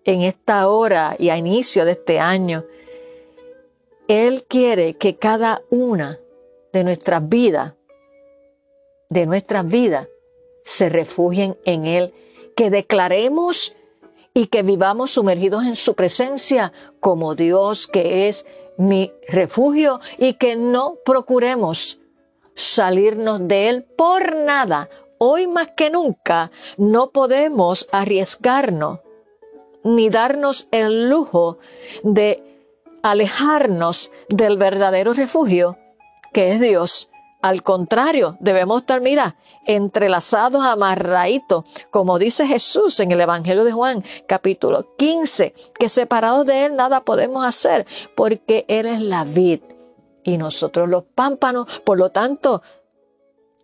en 0.04 0.22
esta 0.22 0.68
hora 0.68 1.16
y 1.18 1.30
a 1.30 1.36
inicio 1.36 1.84
de 1.84 1.92
este 1.92 2.18
año. 2.20 2.64
Él 4.06 4.44
quiere 4.48 4.94
que 4.94 5.16
cada 5.16 5.62
una 5.70 6.18
de 6.72 6.84
nuestras 6.84 7.28
vidas, 7.28 7.74
de 9.10 9.26
nuestras 9.26 9.66
vidas, 9.66 10.08
se 10.64 10.88
refugien 10.88 11.58
en 11.64 11.86
Él, 11.86 12.14
que 12.56 12.70
declaremos 12.70 13.74
y 14.34 14.46
que 14.46 14.62
vivamos 14.62 15.12
sumergidos 15.12 15.64
en 15.64 15.76
su 15.76 15.94
presencia 15.94 16.72
como 17.00 17.34
Dios 17.34 17.86
que 17.86 18.28
es 18.28 18.46
mi 18.76 19.12
refugio 19.26 20.00
y 20.18 20.34
que 20.34 20.56
no 20.56 20.96
procuremos 21.04 21.97
salirnos 22.58 23.46
de 23.46 23.68
él 23.68 23.84
por 23.84 24.34
nada. 24.34 24.88
Hoy 25.18 25.46
más 25.46 25.70
que 25.76 25.90
nunca 25.90 26.50
no 26.76 27.10
podemos 27.10 27.88
arriesgarnos 27.92 29.00
ni 29.84 30.10
darnos 30.10 30.68
el 30.72 31.08
lujo 31.08 31.58
de 32.02 32.42
alejarnos 33.02 34.10
del 34.28 34.58
verdadero 34.58 35.12
refugio 35.12 35.78
que 36.32 36.52
es 36.52 36.60
Dios. 36.60 37.10
Al 37.40 37.62
contrario, 37.62 38.36
debemos 38.40 38.80
estar, 38.80 39.00
mira, 39.00 39.36
entrelazados, 39.64 40.64
amarraditos, 40.64 41.64
como 41.90 42.18
dice 42.18 42.48
Jesús 42.48 42.98
en 42.98 43.12
el 43.12 43.20
Evangelio 43.20 43.62
de 43.62 43.70
Juan, 43.70 44.02
capítulo 44.26 44.96
15, 44.96 45.54
que 45.78 45.88
separados 45.88 46.44
de 46.46 46.64
Él 46.66 46.74
nada 46.74 47.04
podemos 47.04 47.46
hacer, 47.46 47.86
porque 48.16 48.64
Él 48.66 48.86
es 48.86 49.00
la 49.00 49.22
vid 49.22 49.60
y 50.28 50.36
nosotros 50.36 50.90
los 50.90 51.04
pámpanos. 51.04 51.80
Por 51.84 51.96
lo 51.96 52.10
tanto, 52.10 52.60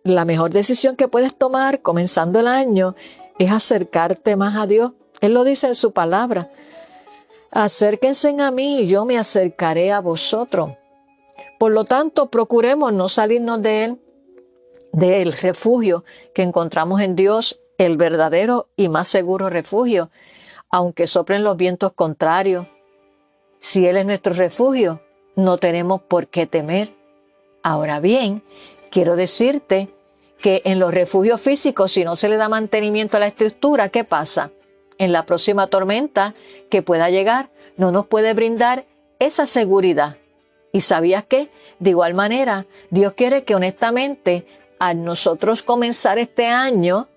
la 0.03 0.25
mejor 0.25 0.49
decisión 0.49 0.95
que 0.95 1.07
puedes 1.07 1.35
tomar 1.35 1.83
comenzando 1.83 2.39
el 2.39 2.47
año 2.47 2.95
es 3.37 3.51
acercarte 3.51 4.35
más 4.35 4.55
a 4.55 4.65
Dios. 4.65 4.93
Él 5.21 5.35
lo 5.35 5.43
dice 5.43 5.67
en 5.67 5.75
su 5.75 5.91
palabra. 5.91 6.49
Acérquense 7.51 8.35
a 8.41 8.49
mí 8.49 8.79
y 8.79 8.87
yo 8.87 9.05
me 9.05 9.19
acercaré 9.19 9.91
a 9.91 9.99
vosotros. 9.99 10.71
Por 11.59 11.71
lo 11.71 11.85
tanto, 11.85 12.31
procuremos 12.31 12.91
no 12.91 13.09
salirnos 13.09 13.61
de 13.61 13.83
Él, 13.83 14.01
del 14.91 15.33
refugio 15.33 16.03
que 16.33 16.41
encontramos 16.41 16.99
en 16.99 17.15
Dios, 17.15 17.59
el 17.77 17.95
verdadero 17.95 18.69
y 18.75 18.89
más 18.89 19.07
seguro 19.07 19.51
refugio, 19.51 20.09
aunque 20.71 21.05
soplen 21.05 21.43
los 21.43 21.57
vientos 21.57 21.93
contrarios. 21.93 22.65
Si 23.59 23.85
Él 23.85 23.97
es 23.97 24.05
nuestro 24.05 24.33
refugio, 24.33 25.04
no 25.35 25.57
tenemos 25.57 26.01
por 26.01 26.27
qué 26.27 26.47
temer. 26.47 26.89
Ahora 27.63 27.99
bien, 27.99 28.41
quiero 28.89 29.15
decirte 29.15 29.89
que 30.39 30.61
en 30.65 30.79
los 30.79 30.93
refugios 30.93 31.41
físicos, 31.41 31.91
si 31.91 32.03
no 32.03 32.15
se 32.15 32.29
le 32.29 32.37
da 32.37 32.49
mantenimiento 32.49 33.17
a 33.17 33.19
la 33.19 33.27
estructura, 33.27 33.89
¿qué 33.89 34.03
pasa? 34.03 34.51
En 34.97 35.11
la 35.11 35.25
próxima 35.25 35.67
tormenta 35.67 36.33
que 36.69 36.81
pueda 36.81 37.09
llegar, 37.09 37.49
no 37.77 37.91
nos 37.91 38.05
puede 38.05 38.33
brindar 38.33 38.85
esa 39.19 39.45
seguridad. 39.45 40.17
¿Y 40.71 40.81
sabías 40.81 41.25
que? 41.25 41.49
De 41.79 41.91
igual 41.91 42.13
manera, 42.13 42.65
Dios 42.89 43.13
quiere 43.13 43.43
que 43.43 43.55
honestamente, 43.55 44.45
al 44.77 45.03
nosotros 45.03 45.61
comenzar 45.61 46.19
este 46.19 46.47
año, 46.47 47.07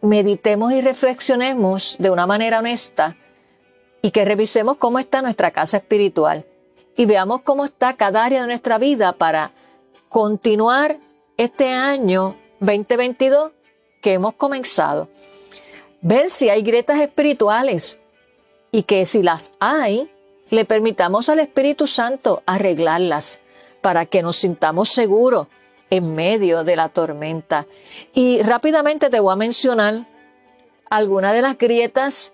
meditemos 0.00 0.72
y 0.72 0.80
reflexionemos 0.80 1.96
de 1.98 2.10
una 2.10 2.26
manera 2.26 2.60
honesta 2.60 3.16
y 4.02 4.12
que 4.12 4.24
revisemos 4.24 4.76
cómo 4.76 5.00
está 5.00 5.20
nuestra 5.20 5.50
casa 5.50 5.78
espiritual 5.78 6.46
y 6.98 7.06
veamos 7.06 7.42
cómo 7.42 7.64
está 7.64 7.94
cada 7.94 8.24
área 8.24 8.40
de 8.40 8.48
nuestra 8.48 8.76
vida 8.76 9.12
para 9.12 9.52
continuar 10.08 10.96
este 11.36 11.70
año 11.70 12.34
2022 12.58 13.52
que 14.02 14.14
hemos 14.14 14.34
comenzado. 14.34 15.08
Ver 16.00 16.28
si 16.28 16.50
hay 16.50 16.62
grietas 16.62 16.98
espirituales 16.98 18.00
y 18.72 18.82
que 18.82 19.06
si 19.06 19.22
las 19.22 19.52
hay, 19.60 20.10
le 20.50 20.64
permitamos 20.64 21.28
al 21.28 21.38
Espíritu 21.38 21.86
Santo 21.86 22.42
arreglarlas 22.46 23.38
para 23.80 24.04
que 24.04 24.20
nos 24.20 24.34
sintamos 24.34 24.88
seguros 24.88 25.46
en 25.90 26.16
medio 26.16 26.64
de 26.64 26.74
la 26.74 26.88
tormenta. 26.88 27.66
Y 28.12 28.42
rápidamente 28.42 29.08
te 29.08 29.20
voy 29.20 29.32
a 29.32 29.36
mencionar 29.36 30.04
algunas 30.90 31.32
de 31.32 31.42
las 31.42 31.56
grietas 31.56 32.32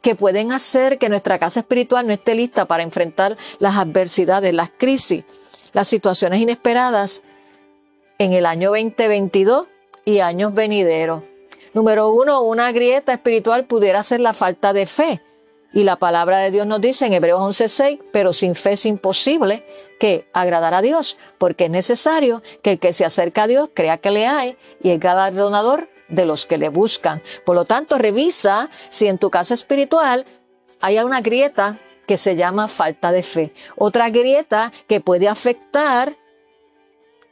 que 0.00 0.14
pueden 0.14 0.52
hacer 0.52 0.98
que 0.98 1.08
nuestra 1.08 1.38
casa 1.38 1.60
espiritual 1.60 2.06
no 2.06 2.12
esté 2.12 2.34
lista 2.34 2.66
para 2.66 2.82
enfrentar 2.82 3.36
las 3.58 3.76
adversidades, 3.76 4.54
las 4.54 4.70
crisis, 4.70 5.24
las 5.72 5.88
situaciones 5.88 6.40
inesperadas 6.40 7.22
en 8.18 8.32
el 8.32 8.46
año 8.46 8.70
2022 8.70 9.66
y 10.04 10.20
años 10.20 10.54
venideros. 10.54 11.22
Número 11.74 12.10
uno, 12.10 12.42
una 12.42 12.72
grieta 12.72 13.12
espiritual 13.12 13.66
pudiera 13.66 14.02
ser 14.02 14.20
la 14.20 14.32
falta 14.32 14.72
de 14.72 14.86
fe. 14.86 15.20
Y 15.72 15.84
la 15.84 15.96
palabra 15.96 16.38
de 16.38 16.50
Dios 16.50 16.66
nos 16.66 16.80
dice 16.80 17.06
en 17.06 17.12
Hebreos 17.12 17.40
11:6, 17.40 18.00
pero 18.10 18.32
sin 18.32 18.54
fe 18.54 18.72
es 18.72 18.86
imposible 18.86 19.64
que 20.00 20.26
agradar 20.32 20.72
a 20.72 20.80
Dios, 20.80 21.18
porque 21.36 21.66
es 21.66 21.70
necesario 21.70 22.42
que 22.62 22.72
el 22.72 22.78
que 22.78 22.94
se 22.94 23.04
acerca 23.04 23.42
a 23.42 23.46
Dios 23.46 23.70
crea 23.74 23.98
que 23.98 24.10
le 24.10 24.26
hay 24.26 24.56
y 24.82 24.90
es 24.90 24.98
galardonador 24.98 25.88
de 26.08 26.24
los 26.24 26.46
que 26.46 26.58
le 26.58 26.68
buscan. 26.68 27.22
Por 27.44 27.54
lo 27.54 27.64
tanto, 27.64 27.98
revisa 27.98 28.68
si 28.88 29.06
en 29.06 29.18
tu 29.18 29.30
casa 29.30 29.54
espiritual 29.54 30.24
hay 30.80 30.98
una 30.98 31.20
grieta 31.20 31.76
que 32.06 32.16
se 32.16 32.36
llama 32.36 32.68
falta 32.68 33.12
de 33.12 33.22
fe. 33.22 33.52
Otra 33.76 34.10
grieta 34.10 34.72
que 34.86 35.00
puede 35.00 35.28
afectar 35.28 36.14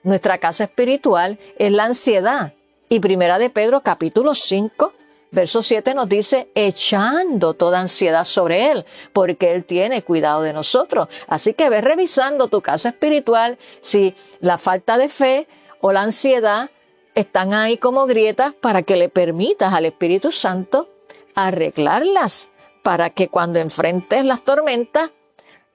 nuestra 0.03 0.39
casa 0.39 0.65
espiritual 0.65 1.39
es 1.59 1.73
la 1.73 1.85
ansiedad. 1.85 2.53
Y 2.89 3.01
primera 3.01 3.39
de 3.39 3.51
Pedro 3.51 3.81
capítulo 3.81 4.35
5 4.35 4.93
Verso 5.37 5.61
7 5.61 5.93
nos 5.95 6.09
dice, 6.09 6.49
echando 6.55 7.55
toda 7.55 7.81
ansiedad 7.81 8.25
sobre 8.25 8.71
Él, 8.71 8.87
porque 9.13 9.53
Él 9.53 9.65
tiene 9.65 10.03
cuidado 10.03 10.43
de 10.43 10.53
nosotros. 10.53 11.09
Así 11.27 11.53
que 11.53 11.69
ve 11.69 11.81
revisando 11.81 12.49
tu 12.49 12.63
casa 12.63 12.91
espiritual 12.91 13.59
si 13.81 14.15
la 14.41 14.57
falta 14.57 14.97
de 14.97 15.09
fe 15.09 15.49
o 15.81 15.93
la 15.93 16.03
ansiedad 16.03 16.71
están 17.17 17.55
ahí 17.55 17.79
como 17.79 18.07
grietas 18.07 18.53
para 18.53 18.83
que 18.83 18.95
le 18.95 19.09
permitas 19.09 19.73
al 19.73 19.87
Espíritu 19.87 20.31
Santo 20.31 20.91
arreglarlas, 21.35 22.51
para 22.83 23.11
que 23.11 23.29
cuando 23.29 23.59
enfrentes 23.59 24.25
las 24.25 24.43
tormentas 24.43 25.11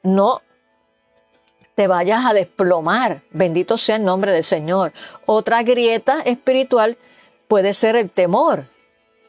no 0.03 0.41
te 1.75 1.87
vayas 1.87 2.25
a 2.25 2.33
desplomar. 2.33 3.23
Bendito 3.31 3.77
sea 3.77 3.95
el 3.95 4.05
nombre 4.05 4.31
del 4.31 4.43
Señor. 4.43 4.93
Otra 5.25 5.63
grieta 5.63 6.21
espiritual 6.21 6.97
puede 7.47 7.73
ser 7.73 7.95
el 7.95 8.11
temor. 8.11 8.67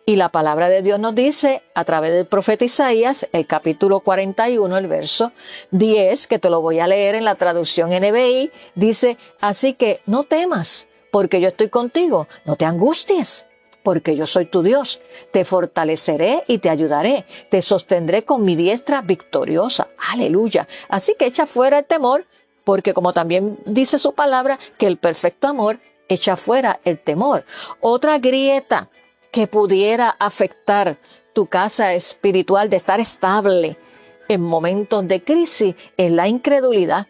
Y 0.04 0.16
la 0.16 0.28
palabra 0.28 0.68
de 0.68 0.82
Dios 0.82 1.00
nos 1.00 1.14
dice 1.14 1.62
a 1.74 1.84
través 1.84 2.12
del 2.12 2.26
profeta 2.26 2.64
Isaías, 2.64 3.26
el 3.32 3.46
capítulo 3.46 4.00
41, 4.00 4.76
el 4.76 4.86
verso 4.86 5.32
10, 5.70 6.26
que 6.26 6.38
te 6.38 6.50
lo 6.50 6.60
voy 6.60 6.80
a 6.80 6.88
leer 6.88 7.14
en 7.14 7.24
la 7.24 7.36
traducción 7.36 7.90
NBI, 7.90 8.50
dice, 8.74 9.16
así 9.40 9.74
que 9.74 10.02
no 10.06 10.24
temas, 10.24 10.88
porque 11.12 11.40
yo 11.40 11.48
estoy 11.48 11.68
contigo, 11.68 12.26
no 12.46 12.56
te 12.56 12.64
angusties, 12.64 13.46
porque 13.82 14.16
yo 14.16 14.26
soy 14.26 14.46
tu 14.46 14.62
Dios, 14.62 15.02
te 15.30 15.44
fortaleceré 15.44 16.42
y 16.48 16.58
te 16.58 16.70
ayudaré, 16.70 17.26
te 17.50 17.60
sostendré 17.62 18.24
con 18.24 18.44
mi 18.44 18.56
diestra 18.56 19.02
victoriosa, 19.02 19.88
aleluya. 20.10 20.66
Así 20.88 21.14
que 21.18 21.26
echa 21.26 21.46
fuera 21.46 21.80
el 21.80 21.84
temor, 21.84 22.26
porque 22.64 22.94
como 22.94 23.12
también 23.12 23.58
dice 23.66 23.98
su 23.98 24.14
palabra, 24.14 24.58
que 24.78 24.86
el 24.86 24.96
perfecto 24.96 25.48
amor 25.48 25.78
echa 26.08 26.36
fuera 26.36 26.80
el 26.82 26.98
temor. 26.98 27.44
Otra 27.80 28.18
grieta 28.18 28.88
que 29.30 29.46
pudiera 29.46 30.16
afectar 30.18 30.96
tu 31.34 31.46
casa 31.46 31.92
espiritual 31.92 32.70
de 32.70 32.76
estar 32.76 33.00
estable 33.00 33.76
en 34.28 34.40
momentos 34.40 35.06
de 35.06 35.22
crisis 35.22 35.74
es 35.98 36.10
la 36.10 36.26
incredulidad. 36.26 37.06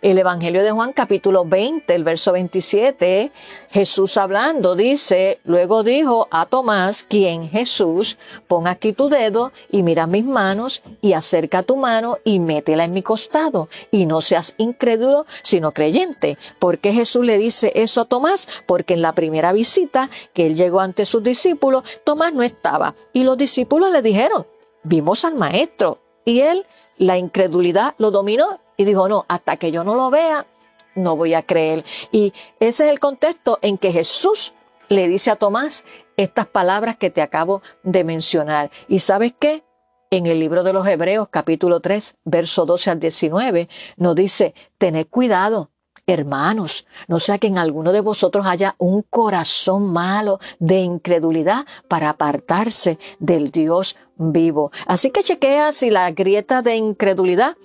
El 0.00 0.16
Evangelio 0.16 0.62
de 0.62 0.70
Juan 0.70 0.92
capítulo 0.92 1.44
20, 1.44 1.92
el 1.94 2.04
verso 2.04 2.32
27, 2.32 3.32
Jesús 3.70 4.16
hablando 4.16 4.76
dice, 4.76 5.40
luego 5.44 5.82
dijo 5.82 6.28
a 6.30 6.46
Tomás, 6.46 7.02
quien 7.02 7.48
Jesús, 7.48 8.16
pon 8.46 8.68
aquí 8.68 8.92
tu 8.92 9.08
dedo 9.08 9.52
y 9.70 9.82
mira 9.82 10.06
mis 10.06 10.24
manos 10.24 10.82
y 11.00 11.14
acerca 11.14 11.64
tu 11.64 11.76
mano 11.76 12.18
y 12.24 12.38
métela 12.38 12.84
en 12.84 12.92
mi 12.92 13.02
costado. 13.02 13.68
Y 13.90 14.06
no 14.06 14.20
seas 14.20 14.54
incrédulo 14.58 15.26
sino 15.42 15.72
creyente. 15.72 16.38
¿Por 16.58 16.78
qué 16.78 16.92
Jesús 16.92 17.24
le 17.24 17.36
dice 17.36 17.72
eso 17.74 18.02
a 18.02 18.04
Tomás? 18.04 18.46
Porque 18.66 18.94
en 18.94 19.02
la 19.02 19.14
primera 19.14 19.52
visita 19.52 20.08
que 20.32 20.46
él 20.46 20.54
llegó 20.54 20.80
ante 20.80 21.06
sus 21.06 21.22
discípulos, 21.22 21.82
Tomás 22.04 22.32
no 22.32 22.42
estaba. 22.42 22.94
Y 23.12 23.24
los 23.24 23.36
discípulos 23.36 23.90
le 23.90 24.02
dijeron, 24.02 24.46
vimos 24.84 25.24
al 25.24 25.34
maestro. 25.34 25.98
Y 26.24 26.40
él 26.40 26.64
la 26.98 27.18
incredulidad 27.18 27.94
lo 27.98 28.10
dominó 28.10 28.60
y 28.78 28.84
dijo, 28.84 29.08
no, 29.08 29.26
hasta 29.28 29.58
que 29.58 29.70
yo 29.70 29.84
no 29.84 29.94
lo 29.94 30.08
vea, 30.08 30.46
no 30.94 31.16
voy 31.16 31.34
a 31.34 31.42
creer. 31.42 31.84
Y 32.10 32.32
ese 32.60 32.86
es 32.86 32.90
el 32.90 33.00
contexto 33.00 33.58
en 33.60 33.76
que 33.76 33.92
Jesús 33.92 34.54
le 34.88 35.08
dice 35.08 35.30
a 35.30 35.36
Tomás 35.36 35.84
estas 36.16 36.46
palabras 36.46 36.96
que 36.96 37.10
te 37.10 37.20
acabo 37.20 37.60
de 37.82 38.04
mencionar. 38.04 38.70
¿Y 38.86 39.00
sabes 39.00 39.34
qué? 39.38 39.64
En 40.10 40.26
el 40.26 40.40
libro 40.40 40.62
de 40.62 40.72
los 40.72 40.86
Hebreos, 40.86 41.28
capítulo 41.28 41.80
3, 41.80 42.16
verso 42.24 42.64
12 42.64 42.90
al 42.90 43.00
19, 43.00 43.68
nos 43.98 44.14
dice, 44.14 44.54
tened 44.78 45.06
cuidado, 45.08 45.70
hermanos, 46.06 46.86
no 47.08 47.20
sea 47.20 47.38
que 47.38 47.48
en 47.48 47.58
alguno 47.58 47.92
de 47.92 48.00
vosotros 48.00 48.46
haya 48.46 48.74
un 48.78 49.02
corazón 49.02 49.92
malo 49.92 50.38
de 50.58 50.78
incredulidad 50.78 51.66
para 51.88 52.08
apartarse 52.08 52.98
del 53.18 53.50
Dios 53.50 53.96
vivo. 54.16 54.70
Así 54.86 55.10
que 55.10 55.22
chequea 55.22 55.72
si 55.72 55.90
la 55.90 56.10
grieta 56.12 56.62
de 56.62 56.76
incredulidad 56.76 57.56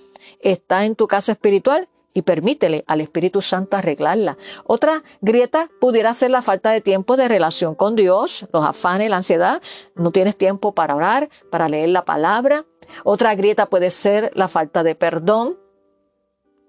está 0.44 0.84
en 0.84 0.94
tu 0.94 1.08
casa 1.08 1.32
espiritual 1.32 1.88
y 2.14 2.22
permítele 2.22 2.84
al 2.86 3.00
Espíritu 3.00 3.42
Santo 3.42 3.76
arreglarla. 3.76 4.38
Otra 4.64 5.02
grieta 5.20 5.68
pudiera 5.80 6.14
ser 6.14 6.30
la 6.30 6.42
falta 6.42 6.70
de 6.70 6.80
tiempo 6.80 7.16
de 7.16 7.28
relación 7.28 7.74
con 7.74 7.96
Dios, 7.96 8.48
los 8.52 8.64
afanes, 8.64 9.10
la 9.10 9.16
ansiedad. 9.16 9.60
No 9.96 10.12
tienes 10.12 10.36
tiempo 10.36 10.72
para 10.72 10.94
orar, 10.94 11.28
para 11.50 11.68
leer 11.68 11.88
la 11.88 12.04
palabra. 12.04 12.64
Otra 13.02 13.34
grieta 13.34 13.66
puede 13.66 13.90
ser 13.90 14.30
la 14.34 14.46
falta 14.46 14.84
de 14.84 14.94
perdón, 14.94 15.58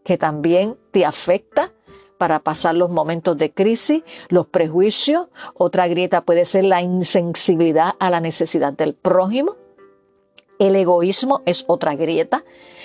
que 0.04 0.18
también 0.18 0.78
te 0.92 1.06
afecta 1.06 1.72
para 2.18 2.40
pasar 2.40 2.76
los 2.76 2.90
momentos 2.90 3.38
de 3.38 3.52
crisis, 3.54 4.04
los 4.30 4.48
prejuicios. 4.48 5.28
Otra 5.54 5.88
grieta 5.88 6.22
puede 6.22 6.46
ser 6.46 6.64
la 6.64 6.82
insensibilidad 6.82 7.94
a 8.00 8.10
la 8.10 8.20
necesidad 8.20 8.74
del 8.74 8.96
prójimo. 8.96 9.58
El 10.60 10.76
egoísmo 10.76 11.42
es 11.46 11.66
otra 11.68 11.96
grieta. 11.96 12.44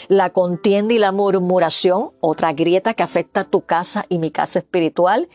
La 0.09 0.31
contienda 0.31 0.95
y 0.95 0.99
la 0.99 1.13
murmuración, 1.13 2.13
otra 2.21 2.53
grieta 2.53 2.95
que 2.95 3.03
afecta 3.03 3.41
a 3.41 3.45
tu 3.45 3.63
casa 3.63 4.07
y 4.09 4.19
mi 4.19 4.31
casa 4.31 4.59
espiritual. 4.61 5.29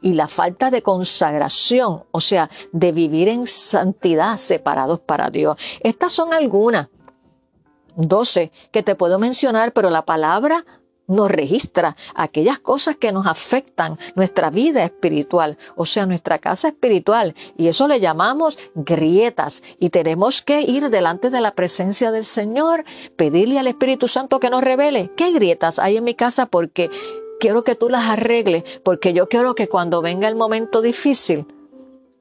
Y 0.00 0.14
la 0.14 0.28
falta 0.28 0.70
de 0.70 0.82
consagración, 0.82 2.04
o 2.10 2.20
sea, 2.20 2.48
de 2.72 2.92
vivir 2.92 3.28
en 3.28 3.46
santidad 3.46 4.36
separados 4.36 5.00
para 5.00 5.30
Dios. 5.30 5.56
Estas 5.80 6.12
son 6.12 6.32
algunas, 6.32 6.88
doce, 7.94 8.50
que 8.70 8.82
te 8.82 8.94
puedo 8.94 9.18
mencionar, 9.18 9.72
pero 9.72 9.90
la 9.90 10.04
palabra 10.04 10.64
nos 11.06 11.30
registra 11.30 11.96
aquellas 12.14 12.58
cosas 12.58 12.96
que 12.96 13.12
nos 13.12 13.26
afectan 13.26 13.98
nuestra 14.14 14.50
vida 14.50 14.84
espiritual, 14.84 15.58
o 15.76 15.86
sea, 15.86 16.06
nuestra 16.06 16.38
casa 16.38 16.68
espiritual. 16.68 17.34
Y 17.56 17.68
eso 17.68 17.88
le 17.88 18.00
llamamos 18.00 18.58
grietas. 18.74 19.62
Y 19.78 19.90
tenemos 19.90 20.42
que 20.42 20.62
ir 20.62 20.90
delante 20.90 21.30
de 21.30 21.40
la 21.40 21.54
presencia 21.54 22.10
del 22.10 22.24
Señor, 22.24 22.84
pedirle 23.16 23.58
al 23.58 23.66
Espíritu 23.66 24.08
Santo 24.08 24.40
que 24.40 24.50
nos 24.50 24.62
revele 24.62 25.10
qué 25.16 25.32
grietas 25.32 25.78
hay 25.78 25.96
en 25.96 26.04
mi 26.04 26.14
casa 26.14 26.46
porque 26.46 26.90
quiero 27.40 27.64
que 27.64 27.74
tú 27.74 27.88
las 27.88 28.04
arregles, 28.04 28.80
porque 28.84 29.12
yo 29.12 29.28
quiero 29.28 29.54
que 29.54 29.68
cuando 29.68 30.02
venga 30.02 30.28
el 30.28 30.36
momento 30.36 30.80
difícil, 30.80 31.46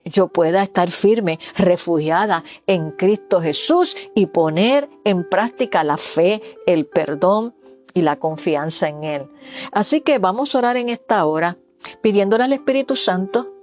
yo 0.04 0.30
pueda 0.30 0.64
estar 0.64 0.90
firme, 0.90 1.40
refugiada 1.56 2.44
en 2.66 2.92
Cristo 2.92 3.42
Jesús 3.42 3.96
y 4.16 4.26
poner 4.26 4.90
en 5.04 5.28
práctica 5.30 5.84
la 5.84 5.98
fe, 5.98 6.42
el 6.66 6.88
perdón 6.88 7.54
y 7.94 8.02
la 8.02 8.18
confianza 8.18 8.90
en 8.90 9.04
Él. 9.04 9.30
Así 9.72 10.02
que 10.02 10.20
vamos 10.20 10.54
a 10.54 10.60
orar 10.60 10.78
en 10.78 10.90
esta 10.90 11.26
hora 11.26 11.58
pidiéndole 12.02 12.44
al 12.44 12.54
Espíritu 12.54 12.96
Santo 12.96 13.54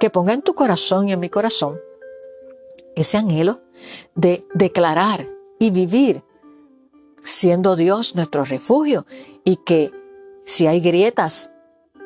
que 0.00 0.10
ponga 0.10 0.32
en 0.32 0.42
tu 0.42 0.54
corazón 0.54 1.08
y 1.08 1.12
en 1.12 1.20
mi 1.20 1.30
corazón 1.30 1.78
ese 2.94 3.18
anhelo 3.18 3.60
de 4.14 4.44
declarar 4.54 5.26
y 5.58 5.70
vivir 5.70 6.22
siendo 7.22 7.76
Dios 7.76 8.14
nuestro 8.14 8.44
refugio 8.44 9.04
y 9.44 9.56
que 9.56 9.92
si 10.44 10.66
hay 10.66 10.80
grietas 10.80 11.50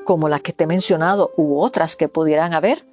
como 0.05 0.29
las 0.29 0.41
que 0.41 0.53
te 0.53 0.65
he 0.65 0.67
mencionado 0.67 1.31
u 1.37 1.61
otras 1.61 1.95
que 1.95 2.09
pudieran 2.09 2.55
haber, 2.55 2.85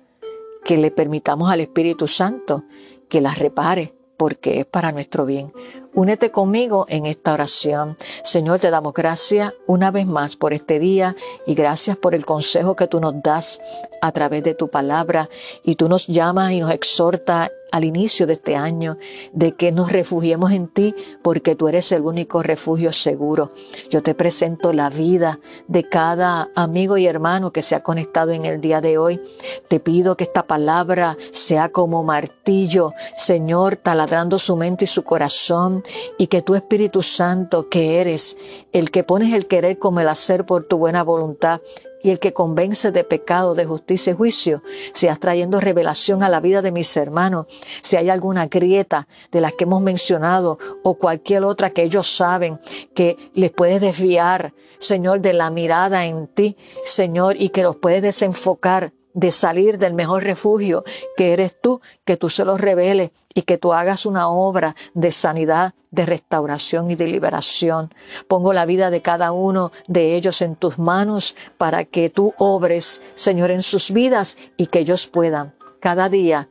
que 0.63 0.77
le 0.77 0.91
permitamos 0.91 1.49
al 1.49 1.61
Espíritu 1.61 2.07
Santo 2.07 2.63
que 3.09 3.21
las 3.21 3.39
repare 3.39 3.93
porque 4.17 4.59
es 4.59 4.65
para 4.65 4.91
nuestro 4.91 5.25
bien. 5.25 5.53
Únete 5.97 6.29
conmigo 6.29 6.85
en 6.89 7.07
esta 7.07 7.33
oración. 7.33 7.97
Señor, 8.23 8.59
te 8.59 8.69
damos 8.69 8.93
gracias 8.93 9.55
una 9.65 9.89
vez 9.89 10.05
más 10.05 10.35
por 10.35 10.53
este 10.53 10.77
día 10.77 11.15
y 11.47 11.55
gracias 11.55 11.97
por 11.97 12.13
el 12.13 12.23
consejo 12.23 12.75
que 12.75 12.85
tú 12.85 12.99
nos 13.01 13.19
das 13.23 13.59
a 13.99 14.11
través 14.11 14.43
de 14.43 14.53
tu 14.53 14.67
palabra 14.67 15.27
y 15.63 15.73
tú 15.73 15.89
nos 15.89 16.05
llamas 16.05 16.51
y 16.51 16.59
nos 16.59 16.69
exhortas 16.69 17.49
al 17.71 17.83
inicio 17.83 18.27
de 18.27 18.33
este 18.33 18.55
año, 18.55 18.97
de 19.33 19.53
que 19.53 19.71
nos 19.71 19.91
refugiemos 19.91 20.51
en 20.51 20.67
ti 20.67 20.95
porque 21.21 21.55
tú 21.55 21.67
eres 21.67 21.91
el 21.91 22.01
único 22.01 22.43
refugio 22.43 22.93
seguro. 22.93 23.49
Yo 23.89 24.01
te 24.03 24.15
presento 24.15 24.73
la 24.73 24.89
vida 24.89 25.39
de 25.67 25.87
cada 25.87 26.49
amigo 26.55 26.97
y 26.97 27.07
hermano 27.07 27.51
que 27.51 27.61
se 27.61 27.75
ha 27.75 27.83
conectado 27.83 28.31
en 28.31 28.45
el 28.45 28.61
día 28.61 28.81
de 28.81 28.97
hoy. 28.97 29.21
Te 29.67 29.79
pido 29.79 30.15
que 30.15 30.23
esta 30.23 30.47
palabra 30.47 31.17
sea 31.31 31.69
como 31.69 32.03
martillo, 32.03 32.93
Señor, 33.17 33.77
taladrando 33.77 34.39
su 34.39 34.55
mente 34.55 34.85
y 34.85 34.87
su 34.87 35.03
corazón 35.03 35.83
y 36.17 36.27
que 36.27 36.41
tu 36.41 36.55
Espíritu 36.55 37.03
Santo, 37.03 37.69
que 37.69 37.99
eres 37.99 38.37
el 38.71 38.91
que 38.91 39.03
pones 39.03 39.33
el 39.33 39.47
querer 39.47 39.77
como 39.79 39.99
el 39.99 40.09
hacer 40.09 40.45
por 40.45 40.65
tu 40.65 40.77
buena 40.77 41.03
voluntad, 41.03 41.61
y 42.03 42.09
el 42.09 42.19
que 42.19 42.33
convence 42.33 42.91
de 42.91 43.03
pecado, 43.03 43.55
de 43.55 43.65
justicia 43.65 44.11
y 44.11 44.15
juicio, 44.15 44.63
seas 44.93 45.19
trayendo 45.19 45.59
revelación 45.59 46.23
a 46.23 46.29
la 46.29 46.39
vida 46.39 46.61
de 46.61 46.71
mis 46.71 46.95
hermanos. 46.97 47.47
Si 47.81 47.95
hay 47.95 48.09
alguna 48.09 48.47
grieta 48.47 49.07
de 49.31 49.41
las 49.41 49.53
que 49.53 49.63
hemos 49.63 49.81
mencionado 49.81 50.59
o 50.83 50.95
cualquier 50.95 51.43
otra 51.43 51.71
que 51.71 51.83
ellos 51.83 52.07
saben 52.07 52.59
que 52.93 53.17
les 53.33 53.51
puedes 53.51 53.81
desviar, 53.81 54.53
Señor, 54.79 55.21
de 55.21 55.33
la 55.33 55.49
mirada 55.49 56.05
en 56.05 56.27
ti, 56.27 56.55
Señor, 56.85 57.35
y 57.37 57.49
que 57.49 57.63
los 57.63 57.75
puedes 57.75 58.01
desenfocar 58.01 58.93
de 59.17 59.31
salir 59.31 59.79
del 59.79 59.95
mejor 59.95 60.23
refugio 60.23 60.83
que 61.15 61.33
eres 61.33 61.59
tú, 61.59 61.81
que 62.05 62.17
tú 62.17 62.29
se 62.29 62.45
los 62.45 62.61
reveles 62.61 63.09
y 63.33 63.41
que 63.41 63.57
tú 63.57 63.73
hagas 63.73 64.05
una 64.05 64.29
obra 64.29 64.75
de 64.93 65.11
sanidad, 65.11 65.73
de 65.89 66.05
restauración 66.05 66.91
y 66.91 66.95
de 66.95 67.07
liberación. 67.07 67.89
Pongo 68.27 68.53
la 68.53 68.67
vida 68.67 68.91
de 68.91 69.01
cada 69.01 69.31
uno 69.31 69.71
de 69.87 70.15
ellos 70.15 70.43
en 70.43 70.55
tus 70.55 70.77
manos 70.77 71.35
para 71.57 71.83
que 71.83 72.11
tú 72.11 72.35
obres, 72.37 73.01
Señor, 73.15 73.49
en 73.49 73.63
sus 73.63 73.89
vidas 73.89 74.37
y 74.55 74.67
que 74.67 74.79
ellos 74.79 75.07
puedan 75.07 75.55
cada 75.79 76.09
día 76.09 76.47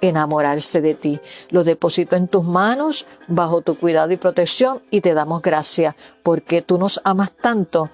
enamorarse 0.00 0.80
de 0.80 0.94
ti. 0.94 1.20
Lo 1.50 1.64
deposito 1.64 2.16
en 2.16 2.28
tus 2.28 2.46
manos 2.46 3.06
bajo 3.28 3.60
tu 3.60 3.78
cuidado 3.78 4.10
y 4.12 4.16
protección 4.16 4.82
y 4.90 5.02
te 5.02 5.12
damos 5.12 5.42
gracias 5.42 5.94
porque 6.22 6.62
tú 6.62 6.78
nos 6.78 6.98
amas 7.04 7.36
tanto 7.36 7.90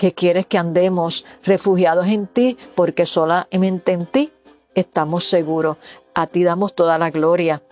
que 0.00 0.14
quieres 0.14 0.46
que 0.46 0.56
andemos 0.56 1.26
refugiados 1.44 2.06
en 2.06 2.26
ti, 2.26 2.56
porque 2.74 3.04
solamente 3.04 3.92
en 3.92 4.06
ti 4.06 4.32
estamos 4.74 5.24
seguros. 5.24 5.76
A 6.14 6.26
ti 6.26 6.42
damos 6.42 6.74
toda 6.74 6.96
la 6.96 7.10
gloria 7.10 7.62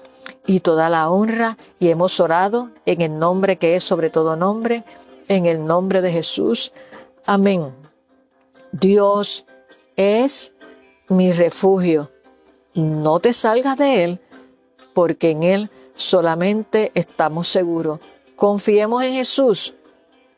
y 0.46 0.60
toda 0.60 0.90
la 0.90 1.08
honra 1.08 1.56
y 1.80 1.88
hemos 1.88 2.20
orado 2.20 2.70
en 2.84 3.00
el 3.00 3.18
nombre 3.18 3.56
que 3.56 3.76
es 3.76 3.84
sobre 3.84 4.10
todo 4.10 4.36
nombre, 4.36 4.84
en 5.28 5.46
el 5.46 5.64
nombre 5.64 6.02
de 6.02 6.12
Jesús. 6.12 6.70
Amén. 7.24 7.74
Dios 8.72 9.46
es 9.96 10.52
mi 11.08 11.32
refugio. 11.32 12.10
No 12.74 13.20
te 13.20 13.32
salgas 13.32 13.78
de 13.78 14.04
Él, 14.04 14.20
porque 14.92 15.30
en 15.30 15.44
Él 15.44 15.70
solamente 15.94 16.92
estamos 16.94 17.48
seguros. 17.48 18.00
Confiemos 18.36 19.02
en 19.02 19.14
Jesús 19.14 19.74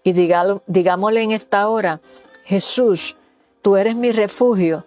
y 0.03 0.13
digámosle 0.13 1.23
en 1.23 1.33
esta 1.33 1.69
hora, 1.69 2.01
Jesús, 2.45 3.17
tú 3.63 3.77
eres 3.77 3.97
mi 3.97 4.13
refugio, 4.13 4.85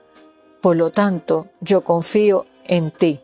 por 0.62 0.76
lo 0.76 0.91
tanto 0.91 1.47
yo 1.62 1.82
confío 1.82 2.45
en 2.65 2.91
ti. 2.91 3.19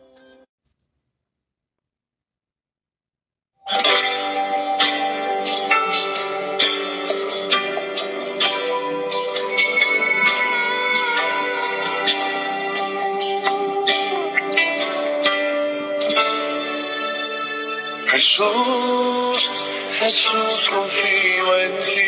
Jesús, 20.00 20.68
confío 20.70 21.58
en 21.60 21.76
ti. 21.80 22.04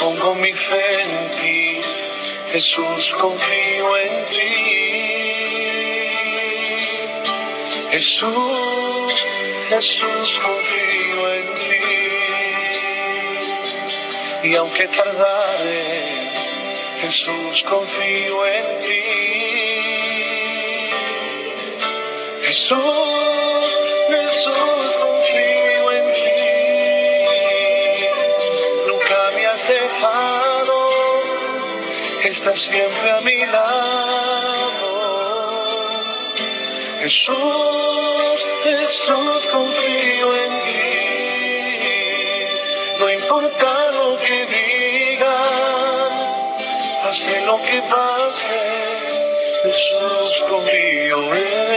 Pongo 0.00 0.34
mi 0.36 0.52
fe 0.52 1.02
en 1.02 1.30
ti. 1.32 1.80
Jesús, 2.52 3.14
confío 3.20 3.96
en 3.98 4.24
ti. 4.30 4.54
Jesús, 7.90 9.12
Jesús, 9.68 10.40
confío 10.42 11.34
en 11.34 11.54
ti. 11.66 11.84
Y 14.48 14.54
aunque 14.54 14.88
tardare, 14.88 16.32
Jesús, 17.02 17.62
confío 17.68 18.46
en 18.46 18.66
ti. 18.86 19.02
Jesús, 22.42 23.29
estás 32.30 32.60
siempre 32.60 33.10
a 33.10 33.20
mi 33.20 33.44
lado. 33.46 34.90
Jesús, 37.00 38.40
Jesús, 38.62 39.46
confío 39.50 40.36
en 40.44 40.62
ti. 40.62 40.80
No 43.00 43.10
importa 43.10 43.90
lo 43.92 44.18
que 44.18 44.46
digan, 44.46 46.10
pase 47.02 47.40
lo 47.46 47.60
que 47.62 47.82
pase, 47.82 48.60
Jesús, 49.64 50.44
confío 50.48 51.34
en 51.34 51.40
ti. 51.40 51.69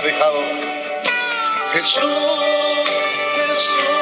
Dejado. 0.00 0.42
Jesús, 1.72 2.02
Jesús, 3.36 3.97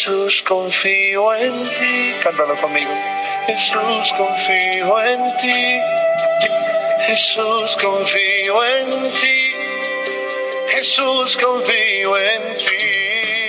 Jesús, 0.00 0.42
confío 0.48 1.34
en 1.34 1.62
ti. 1.62 2.14
Cántalo 2.22 2.58
conmigo. 2.58 2.90
Jesús, 3.46 4.14
confío 4.16 5.02
en 5.02 5.24
ti. 5.36 5.80
Jesús, 7.06 7.76
confío 7.82 8.64
en 8.64 9.10
ti. 9.12 9.54
Jesús, 10.68 11.36
confío 11.36 12.16
en 12.16 12.54
ti. 12.54 13.39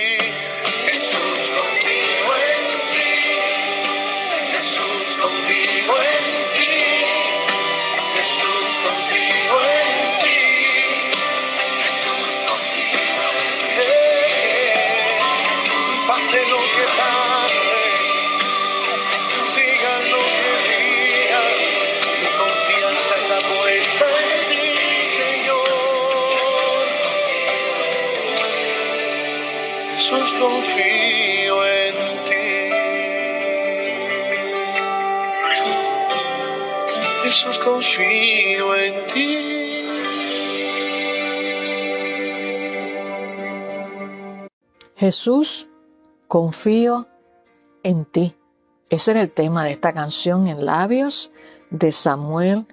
Jesús, 45.02 45.66
confío 46.28 47.08
en 47.82 48.04
ti. 48.04 48.36
Ese 48.88 49.10
era 49.10 49.20
el 49.20 49.32
tema 49.32 49.64
de 49.64 49.72
esta 49.72 49.92
canción 49.92 50.46
en 50.46 50.64
labios 50.64 51.32
de 51.70 51.90
Samuel 51.90 52.68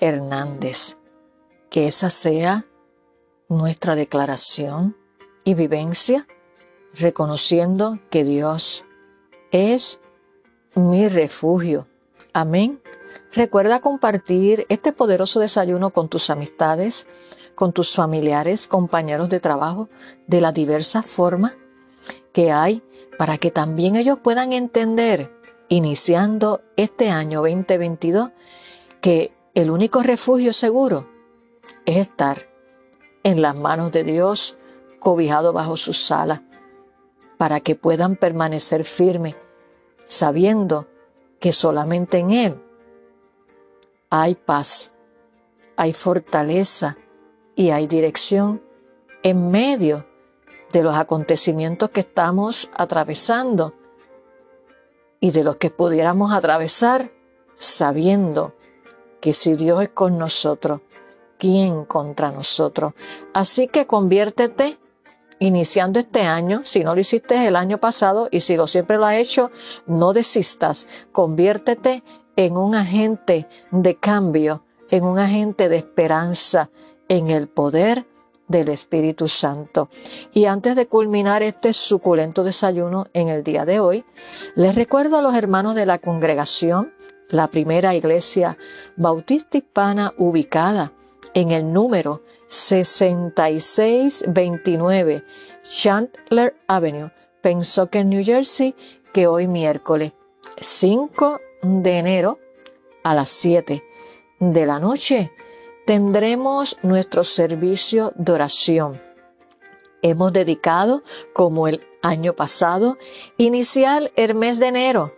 Hernández. 0.00 0.96
Que 1.70 1.86
esa 1.86 2.10
sea 2.10 2.64
nuestra 3.48 3.94
declaración 3.94 4.96
y 5.44 5.54
vivencia, 5.54 6.26
reconociendo 6.92 8.00
que 8.10 8.24
Dios 8.24 8.84
es 9.52 10.00
mi 10.74 11.06
refugio. 11.06 11.86
Amén. 12.32 12.82
Recuerda 13.32 13.80
compartir 13.80 14.66
este 14.68 14.92
poderoso 14.92 15.38
desayuno 15.38 15.90
con 15.90 16.08
tus 16.08 16.30
amistades, 16.30 17.06
con 17.60 17.74
tus 17.74 17.92
familiares, 17.92 18.66
compañeros 18.66 19.28
de 19.28 19.38
trabajo, 19.38 19.86
de 20.26 20.40
las 20.40 20.54
diversas 20.54 21.04
formas 21.04 21.58
que 22.32 22.50
hay 22.52 22.82
para 23.18 23.36
que 23.36 23.50
también 23.50 23.96
ellos 23.96 24.18
puedan 24.18 24.54
entender, 24.54 25.30
iniciando 25.68 26.62
este 26.78 27.10
año 27.10 27.42
2022, 27.42 28.30
que 29.02 29.34
el 29.52 29.70
único 29.70 30.02
refugio 30.02 30.54
seguro 30.54 31.06
es 31.84 31.98
estar 31.98 32.38
en 33.24 33.42
las 33.42 33.56
manos 33.56 33.92
de 33.92 34.04
Dios, 34.04 34.56
cobijado 34.98 35.52
bajo 35.52 35.76
sus 35.76 36.10
alas, 36.10 36.40
para 37.36 37.60
que 37.60 37.74
puedan 37.74 38.16
permanecer 38.16 38.84
firmes, 38.84 39.36
sabiendo 40.06 40.88
que 41.38 41.52
solamente 41.52 42.20
en 42.20 42.30
Él 42.30 42.62
hay 44.08 44.34
paz, 44.34 44.94
hay 45.76 45.92
fortaleza 45.92 46.96
y 47.54 47.70
hay 47.70 47.86
dirección 47.86 48.62
en 49.22 49.50
medio 49.50 50.06
de 50.72 50.82
los 50.82 50.94
acontecimientos 50.94 51.90
que 51.90 52.00
estamos 52.00 52.70
atravesando 52.74 53.74
y 55.20 55.30
de 55.30 55.44
los 55.44 55.56
que 55.56 55.70
pudiéramos 55.70 56.32
atravesar 56.32 57.10
sabiendo 57.58 58.54
que 59.20 59.34
si 59.34 59.54
Dios 59.54 59.82
es 59.82 59.90
con 59.90 60.16
nosotros, 60.16 60.80
¿quién 61.38 61.84
contra 61.84 62.30
nosotros? 62.30 62.94
Así 63.34 63.68
que 63.68 63.86
conviértete 63.86 64.78
iniciando 65.38 65.98
este 65.98 66.22
año, 66.22 66.60
si 66.64 66.84
no 66.84 66.94
lo 66.94 67.00
hiciste 67.00 67.46
el 67.46 67.56
año 67.56 67.78
pasado 67.78 68.28
y 68.30 68.40
si 68.40 68.56
lo 68.56 68.66
siempre 68.66 68.96
lo 68.96 69.06
has 69.06 69.16
hecho, 69.16 69.50
no 69.86 70.12
desistas, 70.12 70.86
conviértete 71.12 72.02
en 72.36 72.56
un 72.56 72.74
agente 72.74 73.46
de 73.70 73.96
cambio, 73.96 74.64
en 74.90 75.04
un 75.04 75.18
agente 75.18 75.68
de 75.68 75.78
esperanza, 75.78 76.70
en 77.10 77.28
el 77.28 77.46
poder 77.48 78.06
del 78.48 78.70
Espíritu 78.70 79.28
Santo. 79.28 79.90
Y 80.32 80.46
antes 80.46 80.74
de 80.76 80.86
culminar 80.86 81.42
este 81.42 81.74
suculento 81.74 82.44
desayuno 82.44 83.08
en 83.12 83.28
el 83.28 83.44
día 83.44 83.66
de 83.66 83.80
hoy, 83.80 84.04
les 84.54 84.76
recuerdo 84.76 85.18
a 85.18 85.22
los 85.22 85.34
hermanos 85.34 85.74
de 85.74 85.84
la 85.86 85.98
congregación, 85.98 86.94
la 87.28 87.48
primera 87.48 87.94
iglesia 87.94 88.56
bautista 88.96 89.58
hispana 89.58 90.14
ubicada 90.18 90.92
en 91.34 91.50
el 91.50 91.70
número 91.72 92.22
6629 92.48 95.24
Chandler 95.62 96.56
Avenue, 96.66 97.10
Pensacola, 97.40 98.04
New 98.04 98.22
Jersey, 98.24 98.74
que 99.12 99.26
hoy 99.26 99.48
miércoles 99.48 100.12
5 100.60 101.40
de 101.62 101.98
enero 101.98 102.38
a 103.02 103.14
las 103.14 103.30
7 103.30 103.82
de 104.40 104.66
la 104.66 104.78
noche 104.80 105.30
tendremos 105.86 106.76
nuestro 106.82 107.24
servicio 107.24 108.12
de 108.16 108.32
oración. 108.32 109.00
Hemos 110.02 110.32
dedicado, 110.32 111.02
como 111.32 111.68
el 111.68 111.86
año 112.02 112.34
pasado, 112.34 112.96
iniciar 113.36 114.10
el 114.16 114.34
mes 114.34 114.58
de 114.58 114.68
enero 114.68 115.12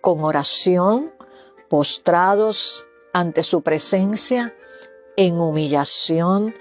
con 0.00 0.24
oración, 0.24 1.12
postrados 1.68 2.86
ante 3.12 3.42
su 3.42 3.62
presencia, 3.62 4.54
en 5.16 5.40
humillación, 5.40 6.54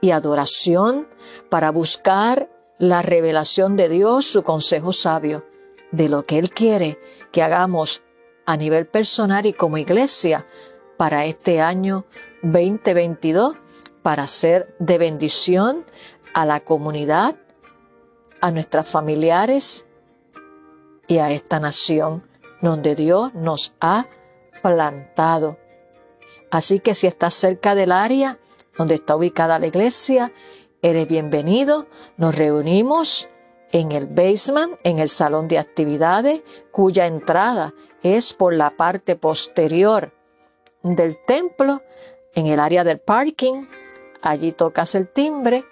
y 0.00 0.10
adoración 0.10 1.08
para 1.48 1.70
buscar 1.70 2.48
la 2.78 3.02
revelación 3.02 3.76
de 3.76 3.88
Dios, 3.88 4.26
su 4.26 4.42
consejo 4.42 4.92
sabio, 4.92 5.44
de 5.90 6.08
lo 6.08 6.22
que 6.22 6.38
Él 6.38 6.50
quiere 6.50 6.98
que 7.32 7.42
hagamos 7.42 8.02
a 8.44 8.56
nivel 8.56 8.86
personal 8.86 9.46
y 9.46 9.52
como 9.52 9.78
iglesia 9.78 10.46
para 10.96 11.24
este 11.24 11.60
año 11.60 12.04
2022, 12.52 13.56
para 14.02 14.26
ser 14.28 14.74
de 14.78 14.98
bendición 14.98 15.84
a 16.32 16.46
la 16.46 16.60
comunidad, 16.60 17.34
a 18.40 18.50
nuestros 18.52 18.88
familiares 18.88 19.86
y 21.08 21.18
a 21.18 21.32
esta 21.32 21.58
nación 21.58 22.22
donde 22.60 22.94
Dios 22.94 23.34
nos 23.34 23.74
ha 23.80 24.06
plantado. 24.62 25.58
Así 26.50 26.78
que 26.78 26.94
si 26.94 27.08
estás 27.08 27.34
cerca 27.34 27.74
del 27.74 27.90
área 27.90 28.38
donde 28.78 28.94
está 28.94 29.16
ubicada 29.16 29.58
la 29.58 29.66
iglesia, 29.66 30.32
eres 30.82 31.08
bienvenido. 31.08 31.86
Nos 32.16 32.36
reunimos 32.36 33.28
en 33.72 33.90
el 33.90 34.06
basement, 34.06 34.78
en 34.84 35.00
el 35.00 35.08
salón 35.08 35.48
de 35.48 35.58
actividades, 35.58 36.42
cuya 36.70 37.06
entrada 37.06 37.74
es 38.02 38.32
por 38.32 38.54
la 38.54 38.70
parte 38.70 39.16
posterior 39.16 40.12
del 40.82 41.18
templo, 41.26 41.82
en 42.36 42.46
el 42.46 42.60
área 42.60 42.84
del 42.84 43.00
parking. 43.00 43.64
Allí 44.22 44.52
tocas 44.52 44.94
el 44.94 45.08
timbre 45.08 45.64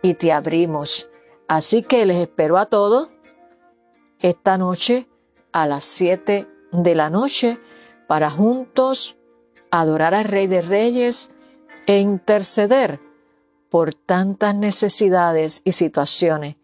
y 0.00 0.14
te 0.14 0.32
abrimos. 0.32 1.10
Así 1.48 1.82
que 1.82 2.06
les 2.06 2.16
espero 2.16 2.56
a 2.56 2.66
todos 2.66 3.10
esta 4.20 4.56
noche 4.56 5.06
a 5.52 5.66
las 5.66 5.84
7 5.84 6.48
de 6.72 6.94
la 6.94 7.10
noche 7.10 7.58
para 8.06 8.30
juntos 8.30 9.16
adorar 9.70 10.14
al 10.14 10.24
Rey 10.24 10.46
de 10.46 10.62
Reyes 10.62 11.30
e 11.86 11.98
interceder 11.98 12.98
por 13.68 13.94
tantas 13.94 14.54
necesidades 14.54 15.60
y 15.64 15.72
situaciones 15.72 16.56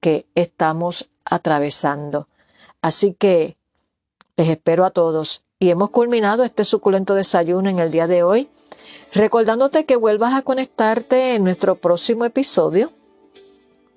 que 0.00 0.26
estamos 0.34 1.10
atravesando. 1.24 2.26
Así 2.82 3.14
que 3.14 3.56
les 4.36 4.48
espero 4.48 4.84
a 4.84 4.90
todos 4.90 5.44
y 5.64 5.70
hemos 5.70 5.88
culminado 5.88 6.44
este 6.44 6.62
suculento 6.62 7.14
desayuno 7.14 7.70
en 7.70 7.78
el 7.78 7.90
día 7.90 8.06
de 8.06 8.22
hoy, 8.22 8.50
recordándote 9.14 9.86
que 9.86 9.96
vuelvas 9.96 10.34
a 10.34 10.42
conectarte 10.42 11.36
en 11.36 11.44
nuestro 11.44 11.74
próximo 11.76 12.26
episodio 12.26 12.90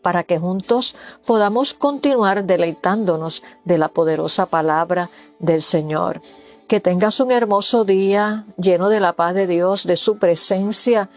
para 0.02 0.24
que 0.24 0.40
juntos 0.40 0.96
podamos 1.26 1.74
continuar 1.74 2.46
deleitándonos 2.46 3.44
de 3.66 3.78
la 3.78 3.90
poderosa 3.90 4.46
palabra 4.46 5.10
del 5.40 5.62
Señor. 5.62 6.22
Que 6.70 6.80
tengas 6.80 7.20
un 7.20 7.32
hermoso 7.32 7.84
día 7.84 8.46
lleno 8.56 8.88
de 8.88 9.02
la 9.02 9.12
paz 9.12 9.34
de 9.34 9.46
Dios, 9.46 9.84
de 9.86 9.98
su 9.98 10.20
presencia 10.20 11.10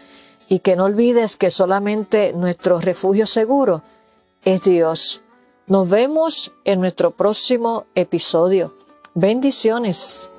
y 0.49 0.59
que 0.59 0.75
no 0.75 0.83
olvides 0.83 1.37
que 1.37 1.49
solamente 1.49 2.33
nuestro 2.33 2.81
refugio 2.81 3.25
seguro 3.25 3.83
es 4.43 4.63
Dios. 4.63 5.21
Nos 5.65 5.87
vemos 5.87 6.51
en 6.65 6.81
nuestro 6.81 7.11
próximo 7.11 7.85
episodio. 7.95 8.73
Bendiciones. 9.13 10.30